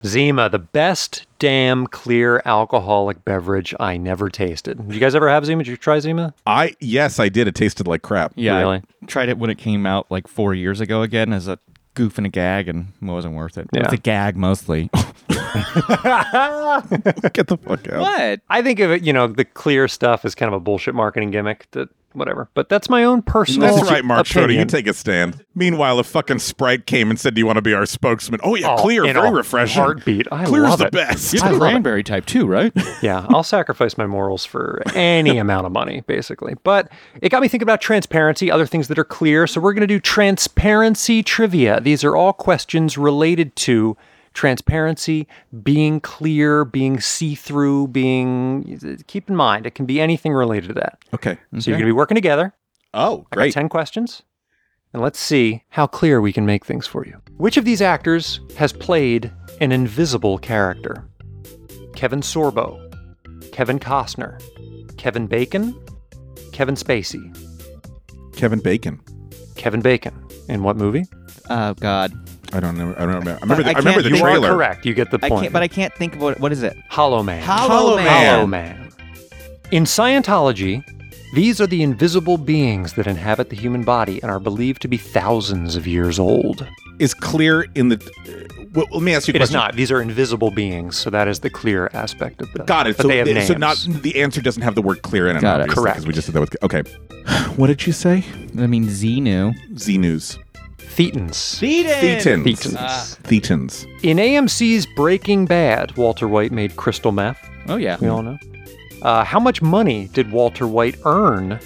Zima, 0.07 0.49
the 0.49 0.61
best 0.61 1.27
damn 1.41 1.89
clear 1.89 2.41
alcoholic 2.45 3.25
beverage 3.25 3.75
I 3.81 3.97
never 3.97 4.29
tasted. 4.29 4.79
Did 4.87 4.95
you 4.95 5.01
guys 5.01 5.17
ever 5.17 5.29
have 5.29 5.45
Zima? 5.45 5.65
Did 5.65 5.71
you 5.73 5.77
try 5.77 5.99
Zima? 5.99 6.35
I 6.47 6.77
yes, 6.79 7.19
I 7.19 7.29
did. 7.29 7.49
It 7.49 7.57
tasted 7.57 7.89
like 7.89 8.03
crap. 8.03 8.33
Yeah, 8.37 8.59
Really? 8.61 8.83
I 9.03 9.07
tried 9.07 9.29
it 9.29 9.39
when 9.39 9.51
it 9.51 9.59
came 9.59 9.87
out 9.87 10.07
like 10.11 10.29
four 10.29 10.55
years 10.55 10.81
ago 10.81 11.03
again 11.03 11.33
as 11.33 11.49
a 11.49 11.59
goof 11.99 12.17
and 12.17 12.27
a 12.29 12.31
gag, 12.31 12.69
and 12.69 12.93
it 13.03 13.05
wasn't 13.05 13.35
worth 13.35 13.59
it. 13.59 13.69
Yeah. 13.73 13.83
It's 13.83 13.93
a 13.93 13.97
gag 13.97 14.37
mostly. 14.37 14.89
Get 14.95 15.03
the 17.49 17.59
fuck 17.61 17.89
out. 17.89 18.01
what? 18.01 18.41
I 18.49 18.63
think 18.63 18.79
of 18.79 18.93
it, 18.93 19.03
you 19.03 19.13
know, 19.13 19.27
the 19.27 19.45
clear 19.45 19.89
stuff 19.89 20.25
is 20.25 20.37
kind 20.37 20.47
of 20.47 20.57
a 20.57 20.61
bullshit 20.61 20.95
marketing 20.95 21.33
gimmick. 21.33 21.67
That 21.73 21.89
whatever. 22.13 22.49
But 22.55 22.69
that's 22.69 22.89
my 22.89 23.05
own 23.05 23.23
personal. 23.23 23.75
That's 23.77 23.91
right, 23.91 24.05
Mark 24.05 24.27
Schroeder. 24.27 24.53
You 24.53 24.65
take 24.65 24.87
a 24.87 24.95
stand. 24.95 25.45
Meanwhile, 25.55 25.99
a 25.99 26.05
fucking 26.05 26.39
Sprite 26.39 26.87
came 26.87 27.11
and 27.11 27.19
said, 27.19 27.35
"Do 27.35 27.41
you 27.41 27.47
want 27.47 27.57
to 27.57 27.63
be 27.63 27.75
our 27.75 27.87
spokesman?" 27.87 28.41
Oh 28.43 28.55
yeah, 28.55 28.75
Oh, 28.75 28.77
clear, 28.83 29.05
in 29.05 29.15
very 29.15 29.29
a 29.29 29.33
refreshing. 29.33 29.83
heartbeat. 29.83 30.27
I 30.33 30.45
Clear's 30.45 30.69
love 30.69 30.79
the 30.79 30.87
it. 30.87 30.93
best. 30.93 31.33
You're 31.35 31.43
the 31.43 31.51
love 31.53 31.61
cranberry 31.61 32.03
type 32.03 32.27
too, 32.27 32.47
right? 32.47 32.73
Yeah, 33.03 33.27
I'll 33.29 33.45
sacrifice 33.45 33.97
my 33.97 34.07
morals 34.07 34.45
for 34.45 34.83
any 34.95 35.39
amount 35.39 35.67
of 35.67 35.73
money, 35.73 36.03
basically. 36.07 36.55
But 36.65 36.91
it 37.23 37.29
got 37.29 37.43
me 37.43 37.49
thinking 37.49 37.65
about 37.65 37.81
transparency, 37.81 38.51
other 38.51 38.67
things 38.67 38.89
that 38.89 38.99
are 38.99 39.05
clear. 39.05 39.47
So 39.47 39.61
we're 39.61 39.73
going 39.73 39.83
to 39.83 39.87
do 39.87 40.01
transparency 40.01 41.23
trivia. 41.23 41.81
These 41.81 42.03
are 42.05 42.17
all 42.17 42.33
questions 42.33 42.97
related 42.99 43.55
to 43.57 43.97
transparency, 44.39 45.27
being 45.63 46.01
clear, 46.01 46.65
being 46.65 47.01
see 47.01 47.35
through, 47.35 47.89
being. 47.89 49.03
Keep 49.09 49.29
in 49.29 49.37
mind, 49.37 49.67
it 49.67 49.75
can 49.75 49.85
be 49.85 50.01
anything 50.01 50.33
related 50.33 50.69
to 50.69 50.75
that. 50.75 50.99
Okay. 51.13 51.37
So 51.59 51.71
you're 51.71 51.79
going 51.79 51.81
to 51.81 51.87
be 51.87 51.93
working 51.93 52.15
together. 52.15 52.55
Oh, 52.95 53.27
I 53.33 53.35
got 53.35 53.43
great. 53.43 53.55
10 53.55 53.69
questions. 53.69 54.23
And 54.93 55.03
let's 55.03 55.19
see 55.19 55.65
how 55.71 55.87
clear 55.87 56.21
we 56.21 56.33
can 56.33 56.47
make 56.47 56.65
things 56.65 56.87
for 56.87 57.05
you. 57.05 57.21
Which 57.37 57.57
of 57.57 57.65
these 57.65 57.83
actors 57.83 58.41
has 58.57 58.73
played 58.73 59.31
an 59.61 59.73
invisible 59.73 60.39
character? 60.39 61.05
Kevin 61.95 62.21
Sorbo, 62.21 62.81
Kevin 63.53 63.81
Costner, 63.81 64.41
Kevin 64.97 65.27
Bacon, 65.27 65.79
Kevin 66.53 66.77
Spacey, 66.77 67.21
Kevin 68.37 68.61
Bacon. 68.61 69.01
Kevin 69.57 69.81
Bacon. 69.81 70.15
In 70.49 70.63
what 70.63 70.77
movie? 70.77 71.05
Oh 71.51 71.75
God, 71.75 72.13
I 72.53 72.61
don't 72.61 72.77
know. 72.79 72.95
I 72.97 73.01
don't 73.01 73.09
remember. 73.09 73.31
I 73.31 73.41
remember. 73.43 73.63
The, 73.63 73.69
I 73.71 73.73
I 73.73 73.79
remember 73.79 73.91
can't- 74.01 74.05
the 74.05 74.19
you 74.19 74.25
are 74.25 74.31
trailer. 74.31 74.49
correct. 74.51 74.87
You 74.87 74.95
get 74.95 75.11
the 75.11 75.19
I 75.23 75.29
point. 75.29 75.43
can't. 75.43 75.53
But 75.53 75.63
I 75.63 75.69
can't 75.69 75.95
think 75.95 76.15
of 76.15 76.23
what. 76.23 76.41
What 76.41 76.53
is 76.53 76.63
it? 76.63 76.77
Hollow 76.89 77.23
Man. 77.23 77.43
Hollow 77.43 77.97
Man. 77.97 78.07
Hollow 78.35 78.47
Man. 78.47 78.91
In 79.71 79.85
Scientology, 79.85 80.83
these 81.35 81.61
are 81.61 81.67
the 81.67 81.83
invisible 81.83 82.39
beings 82.39 82.95
that 82.95 83.07
inhabit 83.07 83.51
the 83.51 83.57
human 83.57 83.83
body 83.85 84.21
and 84.23 84.31
are 84.31 84.41
believed 84.41 84.81
to 84.83 84.89
be 84.89 84.97
thousands 84.97 85.77
of 85.77 85.87
years 85.87 86.19
old. 86.19 86.67
Is 86.99 87.15
clear 87.15 87.67
in 87.77 87.91
the. 87.91 88.69
well, 88.75 88.87
let 88.91 89.03
me 89.03 89.15
ask 89.15 89.29
you 89.29 89.33
a 89.33 89.37
It 89.37 89.43
is 89.43 89.51
question. 89.51 89.61
not. 89.61 89.77
These 89.77 89.93
are 89.93 90.01
invisible 90.03 90.51
beings, 90.51 90.97
so 90.97 91.11
that 91.11 91.29
is 91.29 91.39
the 91.41 91.51
clear 91.51 91.89
aspect 91.93 92.41
of 92.41 92.51
this. 92.55 92.65
Got 92.67 92.89
it. 92.89 92.97
But 92.97 93.03
so, 93.03 93.09
they 93.09 93.19
have 93.19 93.47
so 93.47 93.55
not 93.55 93.77
the 93.89 94.21
answer 94.21 94.41
doesn't 94.41 94.63
have 94.63 94.75
the 94.75 94.83
word 94.83 95.03
clear 95.03 95.29
in 95.29 95.37
it. 95.37 95.41
Got 95.43 95.61
it. 95.61 95.63
obviously, 95.65 95.83
Correct. 95.83 95.97
'cause 95.99 96.07
We 96.09 96.13
just 96.15 96.27
said 96.27 96.35
that 96.35 96.41
was 96.41 96.51
okay. 96.63 96.83
What 97.57 97.67
did 97.69 97.87
you 97.87 97.93
say? 97.93 98.25
I 98.59 98.67
mean, 98.67 98.87
Xenu. 98.87 99.53
Z 99.79 99.99
News. 99.99 100.39
Thetans. 100.89 101.61
Thetans. 101.61 102.43
Thetans. 102.45 103.19
Thetans. 103.23 103.87
In 104.05 104.17
AMC's 104.19 104.87
Breaking 104.97 105.45
Bad, 105.47 105.97
Walter 105.97 106.27
White 106.29 106.51
made 106.53 106.77
crystal 106.77 107.13
meth. 107.13 107.39
Oh 107.69 107.77
yeah. 107.77 107.97
We 108.01 108.09
all 108.09 108.23
know. 108.23 108.39
Uh, 109.03 109.23
how 109.25 109.39
much 109.39 109.63
money 109.63 110.09
did 110.13 110.33
Walter 110.33 110.67
White 110.67 110.97
earn 111.05 111.61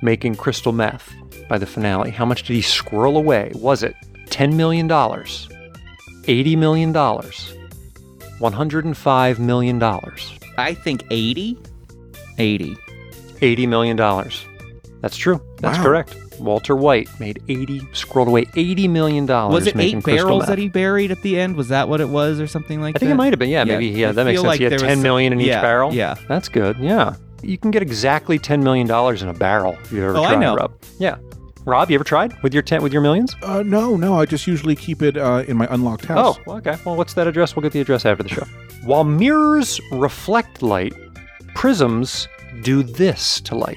making 0.00 0.36
crystal 0.36 0.72
meth 0.72 1.12
by 1.48 1.58
the 1.58 1.66
finale? 1.66 2.10
How 2.10 2.24
much 2.24 2.44
did 2.44 2.54
he 2.54 2.62
squirrel 2.62 3.16
away? 3.18 3.52
Was 3.56 3.82
it 3.82 3.94
$10 4.28 4.54
million? 4.54 4.88
$80 4.88 6.56
million? 6.56 6.92
$105 8.40 9.38
million? 9.38 9.82
I 10.58 10.74
think 10.74 11.04
80. 11.10 11.58
80. 12.38 12.76
$80 12.76 13.68
million. 13.68 13.96
That's 15.00 15.16
true. 15.16 15.40
That's 15.58 15.76
Wow. 15.78 15.84
correct. 15.84 16.16
Walter 16.42 16.74
White 16.76 17.08
made 17.20 17.42
80, 17.48 17.80
scrolled 17.92 18.28
away 18.28 18.44
$80 18.46 18.90
million. 18.90 19.26
Was 19.26 19.66
it 19.66 19.76
eight 19.78 20.02
barrels 20.04 20.40
meth. 20.40 20.48
that 20.48 20.58
he 20.58 20.68
buried 20.68 21.10
at 21.10 21.22
the 21.22 21.38
end? 21.38 21.56
Was 21.56 21.68
that 21.68 21.88
what 21.88 22.00
it 22.00 22.08
was, 22.08 22.40
or 22.40 22.46
something 22.46 22.80
like 22.80 22.94
that? 22.94 22.98
I 22.98 23.00
think 23.00 23.08
that? 23.10 23.14
it 23.14 23.18
might 23.18 23.32
have 23.32 23.38
been. 23.38 23.50
Yeah, 23.50 23.64
maybe. 23.64 23.86
Yeah, 23.88 24.10
I 24.10 24.12
that 24.12 24.24
makes 24.24 24.38
sense. 24.40 24.46
like 24.46 24.58
he 24.58 24.64
had 24.64 24.72
there 24.72 24.78
was 24.86 24.94
10 24.96 25.02
million 25.02 25.32
in 25.32 25.40
each 25.40 25.48
barrel. 25.48 25.92
Yeah. 25.94 26.14
That's 26.28 26.48
good. 26.48 26.76
Yeah. 26.78 27.14
You 27.42 27.58
can 27.58 27.70
get 27.70 27.82
exactly 27.82 28.38
$10 28.38 28.62
million 28.62 28.86
in 28.88 29.28
a 29.28 29.34
barrel 29.34 29.76
if 29.82 29.90
you've 29.92 30.04
ever 30.04 30.16
Oh, 30.16 30.22
I 30.24 30.30
tried, 30.32 30.40
know. 30.40 30.54
Rob. 30.54 30.72
Yeah. 30.98 31.16
Rob, 31.64 31.90
you 31.90 31.94
ever 31.94 32.02
tried 32.04 32.40
with 32.42 32.52
your 32.52 32.62
ten 32.64 32.82
with 32.82 32.92
your 32.92 33.02
millions? 33.02 33.36
Uh, 33.40 33.62
no, 33.64 33.96
no. 33.96 34.18
I 34.18 34.26
just 34.26 34.48
usually 34.48 34.74
keep 34.74 35.00
it 35.00 35.16
uh, 35.16 35.44
in 35.46 35.56
my 35.56 35.68
unlocked 35.70 36.04
house. 36.06 36.36
Oh, 36.36 36.42
well, 36.44 36.56
okay. 36.56 36.76
Well, 36.84 36.96
what's 36.96 37.14
that 37.14 37.28
address? 37.28 37.54
We'll 37.54 37.62
get 37.62 37.70
the 37.72 37.80
address 37.80 38.04
after 38.04 38.24
the 38.24 38.28
show. 38.30 38.42
While 38.84 39.04
mirrors 39.04 39.80
reflect 39.92 40.60
light, 40.60 40.92
prisms 41.54 42.26
do 42.62 42.82
this 42.82 43.40
to 43.42 43.54
light. 43.54 43.76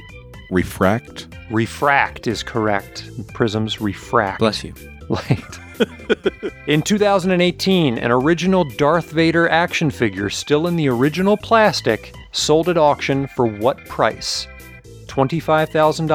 Refract. 0.50 1.28
Refract 1.50 2.28
is 2.28 2.44
correct. 2.44 3.10
Prisms 3.34 3.82
refract. 3.82 4.40
Bless 4.40 4.64
you. 4.64 4.74
light. 5.10 5.60
in 6.68 6.82
2018, 6.82 7.98
an 7.98 8.12
original 8.12 8.64
Darth 8.64 9.12
Vader 9.12 9.50
action 9.50 9.92
figure, 9.92 10.30
still 10.30 10.68
in 10.68 10.76
the 10.76 10.88
original 10.90 11.38
plastic, 11.38 12.14
sold 12.32 12.70
at 12.70 12.78
auction 12.78 13.28
for 13.28 13.46
what 13.46 13.84
price? 13.86 14.48
$25,000, 15.08 16.08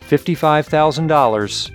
$55,000, 0.00 1.70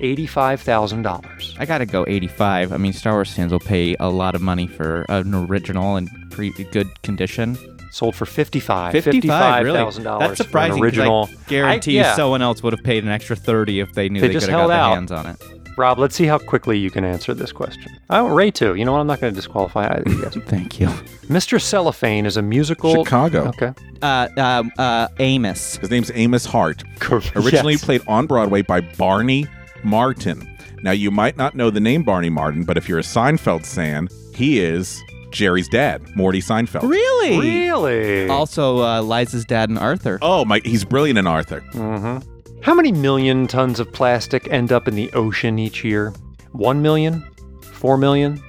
$85,000. 0.00 1.56
I 1.58 1.64
gotta 1.64 1.86
go 1.86 2.04
85. 2.06 2.72
I 2.72 2.76
mean, 2.76 2.92
Star 2.92 3.14
Wars 3.14 3.32
fans 3.32 3.52
will 3.52 3.60
pay 3.60 3.96
a 4.00 4.08
lot 4.08 4.34
of 4.34 4.42
money 4.42 4.66
for 4.66 5.06
an 5.08 5.34
original 5.34 5.96
in 5.96 6.08
pretty 6.30 6.64
good 6.64 7.02
condition. 7.02 7.56
Sold 7.96 8.14
for 8.14 8.26
55 8.26 8.92
55, 8.92 9.64
really? 9.64 9.78
$55,000 9.78 10.18
That's 10.20 10.44
for 10.44 10.58
an 10.58 10.72
original. 10.72 11.30
I 11.32 11.48
guarantee 11.48 11.98
I- 11.98 12.02
yeah. 12.02 12.14
someone 12.14 12.42
else 12.42 12.62
would 12.62 12.74
have 12.74 12.84
paid 12.84 13.04
an 13.04 13.08
extra 13.10 13.34
30 13.36 13.80
if 13.80 13.94
they 13.94 14.10
knew 14.10 14.20
They 14.20 14.28
they, 14.28 14.34
could 14.34 14.42
have 14.42 14.50
got 14.50 14.58
held 14.58 14.70
their 14.70 14.76
out. 14.78 14.94
hands 14.94 15.12
on 15.12 15.26
it. 15.26 15.42
Rob, 15.78 15.98
let's 15.98 16.14
see 16.14 16.26
how 16.26 16.36
quickly 16.36 16.78
you 16.78 16.90
can 16.90 17.04
answer 17.04 17.32
this 17.32 17.52
question. 17.52 17.90
I 18.10 18.20
want 18.20 18.34
Ray 18.34 18.50
too. 18.50 18.74
You 18.74 18.84
know 18.84 18.92
what? 18.92 19.00
I'm 19.00 19.06
not 19.06 19.20
going 19.22 19.32
to 19.32 19.36
disqualify 19.36 19.86
either 19.88 20.02
of 20.02 20.12
you 20.12 20.22
guys. 20.22 20.34
Thank 20.46 20.78
you. 20.78 20.88
Mr. 21.28 21.58
Cellophane 21.60 22.26
is 22.26 22.36
a 22.36 22.42
musical. 22.42 23.02
Chicago. 23.04 23.48
Okay. 23.48 23.72
Uh, 24.02 24.28
um, 24.36 24.70
uh, 24.78 25.08
Amos. 25.18 25.76
His 25.76 25.90
name's 25.90 26.10
Amos 26.14 26.44
Hart. 26.44 26.84
Correct. 26.98 27.32
Originally 27.36 27.74
Yes. 27.74 27.84
played 27.84 28.02
on 28.06 28.26
Broadway 28.26 28.60
by 28.60 28.80
Barney 28.82 29.46
Martin. 29.82 30.46
Now, 30.82 30.92
you 30.92 31.10
might 31.10 31.36
not 31.38 31.54
know 31.54 31.70
the 31.70 31.80
name 31.80 32.02
Barney 32.02 32.28
Martin, 32.30 32.64
but 32.64 32.76
if 32.76 32.88
you're 32.90 32.98
a 32.98 33.02
Seinfeld 33.02 33.64
fan, 33.66 34.08
he 34.34 34.60
is 34.60 35.02
Jerry's 35.36 35.68
dad, 35.68 36.02
Morty 36.16 36.40
Seinfeld. 36.40 36.88
Really? 36.88 37.38
Really? 37.38 38.28
Also, 38.28 38.78
uh, 38.78 39.02
Liza's 39.02 39.44
dad 39.44 39.68
and 39.68 39.78
Arthur. 39.78 40.18
Oh 40.22 40.46
my, 40.46 40.60
he's 40.64 40.84
brilliant 40.84 41.18
in 41.18 41.26
Arthur. 41.26 41.60
Mm-hmm. 41.72 42.60
How 42.62 42.74
many 42.74 42.90
million 42.90 43.46
tons 43.46 43.78
of 43.78 43.92
plastic 43.92 44.48
end 44.50 44.72
up 44.72 44.88
in 44.88 44.94
the 44.94 45.12
ocean 45.12 45.58
each 45.58 45.84
year? 45.84 46.14
One 46.52 46.80
million? 46.80 47.22
Four 47.60 47.98
million? 47.98 48.42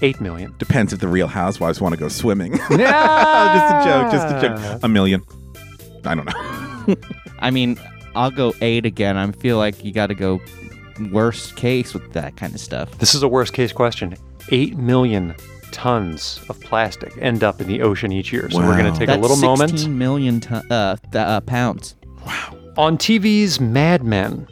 Eight 0.00 0.18
million? 0.18 0.54
Depends 0.58 0.94
if 0.94 1.00
the 1.00 1.08
Real 1.08 1.26
Housewives 1.26 1.78
want 1.78 1.92
to 1.94 2.00
go 2.00 2.08
swimming. 2.08 2.52
just 2.56 2.70
just 2.70 2.78
a 2.78 3.84
joke, 3.84 4.10
just 4.10 4.34
a 4.34 4.40
joke. 4.40 4.80
A 4.82 4.88
million. 4.88 5.22
I 6.06 6.14
don't 6.14 6.24
know. 6.24 6.96
I 7.40 7.50
mean, 7.50 7.78
I'll 8.14 8.30
go 8.30 8.54
eight 8.62 8.86
again. 8.86 9.18
I 9.18 9.30
feel 9.32 9.58
like 9.58 9.84
you 9.84 9.92
got 9.92 10.06
to 10.06 10.14
go 10.14 10.40
worst 11.12 11.56
case 11.56 11.92
with 11.92 12.14
that 12.14 12.38
kind 12.38 12.54
of 12.54 12.60
stuff. 12.60 12.96
This 12.98 13.14
is 13.14 13.22
a 13.22 13.28
worst 13.28 13.52
case 13.52 13.72
question. 13.72 14.16
Eight 14.50 14.78
million 14.78 15.34
tons 15.70 16.40
of 16.48 16.60
plastic 16.60 17.16
end 17.18 17.42
up 17.44 17.60
in 17.60 17.66
the 17.68 17.82
ocean 17.82 18.12
each 18.12 18.32
year. 18.32 18.48
So 18.50 18.58
we're 18.58 18.76
going 18.78 18.92
to 18.92 18.98
take 18.98 19.08
That's 19.08 19.18
a 19.18 19.20
little 19.20 19.36
moment. 19.36 19.70
16 19.70 19.96
million 19.96 20.40
ton- 20.40 20.70
uh, 20.70 20.96
th- 20.96 21.14
uh, 21.14 21.40
pounds. 21.42 21.96
On 22.76 22.96
TV's 22.96 23.60
Mad 23.60 24.04
Men, 24.04 24.46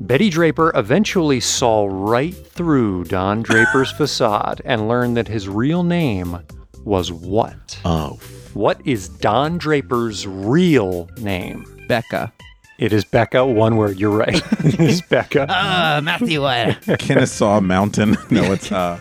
Betty 0.00 0.30
Draper 0.30 0.70
eventually 0.74 1.40
saw 1.40 1.86
right 1.90 2.34
through 2.34 3.04
Don 3.04 3.42
Draper's 3.42 3.90
facade 3.92 4.62
and 4.64 4.88
learned 4.88 5.16
that 5.16 5.28
his 5.28 5.48
real 5.48 5.82
name 5.82 6.38
was 6.84 7.10
what? 7.12 7.78
Oh. 7.84 8.18
What 8.54 8.80
is 8.86 9.08
Don 9.08 9.58
Draper's 9.58 10.26
real 10.26 11.08
name? 11.18 11.64
Becca. 11.88 12.32
It 12.78 12.92
is 12.92 13.04
Becca, 13.04 13.44
one 13.44 13.76
word. 13.76 13.98
You're 13.98 14.16
right. 14.16 14.40
it 14.64 14.78
is 14.78 15.02
Becca. 15.02 15.42
Uh, 15.52 16.00
Matthew 16.04 16.42
White. 16.42 16.76
Kennesaw 17.00 17.60
Mountain. 17.60 18.16
No, 18.30 18.52
it's 18.52 18.70
uh 18.70 19.00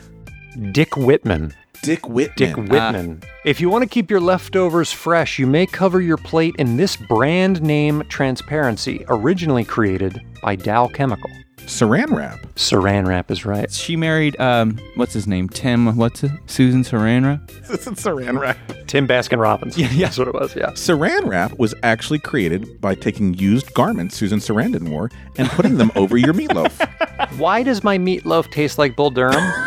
Dick 0.72 0.98
Whitman. 0.98 1.54
Dick 1.84 2.08
Whitman. 2.08 2.36
Dick 2.36 2.58
Whitman. 2.58 3.22
if 3.46 3.62
you 3.62 3.70
want 3.70 3.84
to 3.84 3.90
keep 3.90 4.10
your 4.10 4.20
leftovers 4.20 4.92
fresh, 4.92 5.38
you 5.38 5.46
may 5.46 5.66
cover 5.68 6.02
your 6.02 6.18
plate 6.18 6.56
in 6.58 6.78
this 6.78 6.96
brand 6.96 7.62
name 7.62 8.04
transparency, 8.10 9.06
originally 9.10 9.64
created 9.64 10.20
by 10.42 10.56
Dow 10.56 10.88
Chemical. 10.88 11.30
Saran 11.68 12.16
wrap. 12.16 12.40
Saran 12.56 13.06
wrap 13.06 13.30
is 13.30 13.46
right. 13.46 13.70
She 13.70 13.98
married 13.98 14.40
um 14.40 14.80
what's 14.96 15.12
his 15.14 15.28
name? 15.28 15.50
Tim 15.50 15.98
what's 15.98 16.24
it? 16.24 16.32
Susan 16.48 16.84
Saranra? 16.84 17.42
This 17.68 17.86
is 17.86 17.94
saran 17.96 18.40
wrap. 18.40 18.58
Tim 18.88 19.06
Baskin 19.06 19.38
Robbins. 19.38 19.78
Yeah, 19.78 19.90
yeah. 19.92 20.06
That's 20.06 20.18
what 20.18 20.30
it 20.30 20.34
was, 20.34 20.56
yeah. 20.56 20.72
Saran 20.72 21.26
wrap 21.26 21.60
was 21.60 21.76
actually 21.84 22.20
created 22.20 22.80
by 22.80 22.96
taking 22.96 23.34
used 23.34 23.74
garments 23.74 24.16
Susan 24.16 24.40
Sarandon 24.40 24.88
wore 24.90 25.12
and 25.38 25.50
putting 25.50 25.78
them 25.78 25.92
over 25.98 26.16
your 26.16 26.34
meatloaf. 26.34 26.88
Why 27.38 27.64
does 27.64 27.84
my 27.84 27.98
meatloaf 27.98 28.50
taste 28.50 28.78
like 28.78 28.96
Bull 28.96 29.12
Durham? 29.12 29.44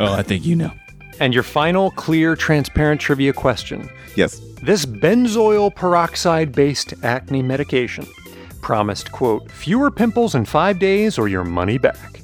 Oh, 0.00 0.12
I 0.14 0.22
think 0.22 0.44
you 0.44 0.56
know. 0.56 0.72
and 1.20 1.32
your 1.34 1.42
final 1.42 1.90
clear, 1.92 2.36
transparent 2.36 3.00
trivia 3.00 3.32
question. 3.32 3.88
Yes. 4.16 4.40
This 4.62 4.86
benzoyl 4.86 5.74
peroxide 5.74 6.52
based 6.52 6.94
acne 7.02 7.42
medication 7.42 8.06
promised, 8.62 9.12
quote, 9.12 9.50
fewer 9.50 9.90
pimples 9.90 10.34
in 10.34 10.44
five 10.44 10.78
days 10.78 11.18
or 11.18 11.28
your 11.28 11.44
money 11.44 11.78
back. 11.78 12.20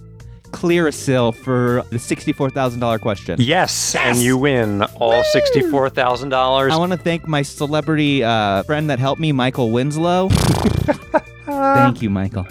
Clear 0.51 0.87
a 0.87 0.91
Clearasil 0.91 1.35
for 1.37 1.83
the 1.91 1.99
sixty-four 1.99 2.51
thousand 2.51 2.81
dollar 2.81 2.99
question. 2.99 3.37
Yes, 3.41 3.95
and 3.95 4.19
you 4.19 4.37
win 4.37 4.83
all 5.01 5.23
$64,000. 5.35 6.71
I 6.71 6.77
want 6.77 6.93
to 6.93 6.99
thank 6.99 7.27
my 7.27 7.41
celebrity 7.41 8.23
uh, 8.23 8.63
friend 8.65 8.91
that 8.91 8.99
helped 8.99 9.21
me, 9.21 9.33
Michael 9.33 9.71
Winslow. 9.71 10.29
thank 11.63 12.03
you, 12.03 12.11
Michael. 12.11 12.47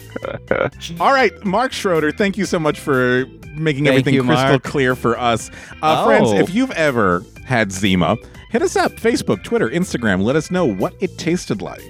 All 0.99 1.14
right, 1.14 1.32
Mark 1.45 1.72
Schroeder, 1.74 2.12
thank 2.12 2.38
you 2.38 2.45
so 2.45 2.59
much 2.59 2.80
for 2.80 3.26
making 3.55 3.86
Thank 3.86 3.88
everything 3.89 4.14
you, 4.14 4.24
crystal 4.24 4.49
Mark. 4.49 4.64
clear 4.64 4.95
for 4.95 5.18
us. 5.20 5.51
Uh, 5.82 6.05
Friends, 6.05 6.30
Oh. 6.30 6.38
if 6.38 6.53
you've 6.53 6.72
ever 6.72 7.24
had 7.45 7.72
Zima, 7.72 8.16
hit 8.49 8.62
us 8.62 8.76
up 8.76 8.93
Facebook, 8.93 9.43
Twitter, 9.43 9.70
Instagram. 9.70 10.24
Let 10.24 10.36
us 10.36 10.49
know 10.51 10.66
what 10.66 10.93
it 11.01 11.18
tasted 11.18 11.62
like. 11.62 11.82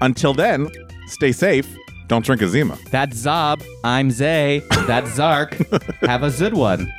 Until 0.00 0.34
then, 0.34 0.68
stay 1.06 1.30
safe. 1.32 1.68
Don't 2.08 2.24
drink 2.24 2.42
a 2.42 2.48
Zima. 2.48 2.76
That's 2.90 3.16
Zob. 3.16 3.64
I'm 3.84 4.10
Zay. 4.10 4.60
That's 4.86 5.10
Zark. 5.14 5.54
Have 6.02 6.22
a 6.22 6.30
good 6.30 6.54
one. 6.54 6.92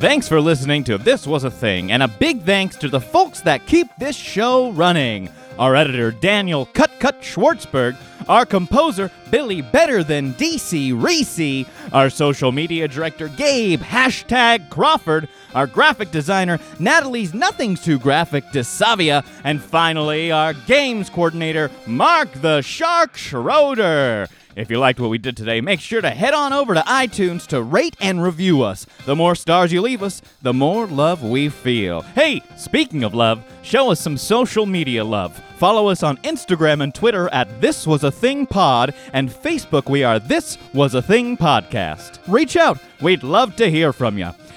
Thanks 0.00 0.26
for 0.26 0.40
listening 0.40 0.82
to 0.84 0.96
This 0.96 1.26
Was 1.26 1.44
a 1.44 1.50
Thing, 1.50 1.92
and 1.92 2.02
a 2.02 2.08
big 2.08 2.42
thanks 2.44 2.74
to 2.76 2.88
the 2.88 3.02
folks 3.02 3.42
that 3.42 3.66
keep 3.66 3.86
this 3.98 4.16
show 4.16 4.70
running. 4.72 5.28
Our 5.58 5.76
editor, 5.76 6.10
Daniel 6.10 6.64
Cut 6.64 6.90
Cut 7.00 7.20
Schwartzberg, 7.20 7.98
our 8.26 8.46
composer, 8.46 9.10
Billy 9.30 9.60
Better 9.60 10.02
Than 10.02 10.32
DC 10.32 10.94
Reese, 10.98 11.68
our 11.92 12.08
social 12.08 12.50
media 12.50 12.88
director, 12.88 13.28
Gabe 13.28 13.82
Hashtag 13.82 14.70
Crawford, 14.70 15.28
our 15.54 15.66
graphic 15.66 16.10
designer, 16.10 16.58
Natalie's 16.78 17.34
Nothing's 17.34 17.84
Too 17.84 17.98
Graphic 17.98 18.46
DeSavia, 18.54 19.22
and 19.44 19.60
finally, 19.60 20.32
our 20.32 20.54
games 20.54 21.10
coordinator, 21.10 21.70
Mark 21.86 22.32
the 22.40 22.62
Shark 22.62 23.18
Schroeder. 23.18 24.28
If 24.56 24.70
you 24.70 24.78
liked 24.78 24.98
what 24.98 25.10
we 25.10 25.18
did 25.18 25.36
today, 25.36 25.60
make 25.60 25.80
sure 25.80 26.00
to 26.00 26.10
head 26.10 26.34
on 26.34 26.52
over 26.52 26.74
to 26.74 26.80
iTunes 26.80 27.46
to 27.48 27.62
rate 27.62 27.96
and 28.00 28.22
review 28.22 28.62
us. 28.62 28.84
The 29.06 29.14
more 29.14 29.34
stars 29.34 29.72
you 29.72 29.80
leave 29.80 30.02
us, 30.02 30.22
the 30.42 30.52
more 30.52 30.86
love 30.86 31.22
we 31.22 31.48
feel. 31.48 32.02
Hey, 32.02 32.42
speaking 32.56 33.04
of 33.04 33.14
love, 33.14 33.44
show 33.62 33.90
us 33.90 34.00
some 34.00 34.16
social 34.16 34.66
media 34.66 35.04
love. 35.04 35.40
Follow 35.56 35.88
us 35.88 36.02
on 36.02 36.16
Instagram 36.18 36.82
and 36.82 36.94
Twitter 36.94 37.28
at 37.28 37.60
This 37.60 37.86
Was 37.86 38.02
a 38.02 38.10
Thing 38.10 38.46
Pod, 38.46 38.94
and 39.12 39.30
Facebook 39.30 39.88
we 39.88 40.02
are 40.02 40.18
This 40.18 40.58
Was 40.74 40.94
a 40.94 41.02
Thing 41.02 41.36
Podcast. 41.36 42.18
Reach 42.26 42.56
out, 42.56 42.78
we'd 43.00 43.22
love 43.22 43.54
to 43.56 43.70
hear 43.70 43.92
from 43.92 44.18
you. 44.18 44.30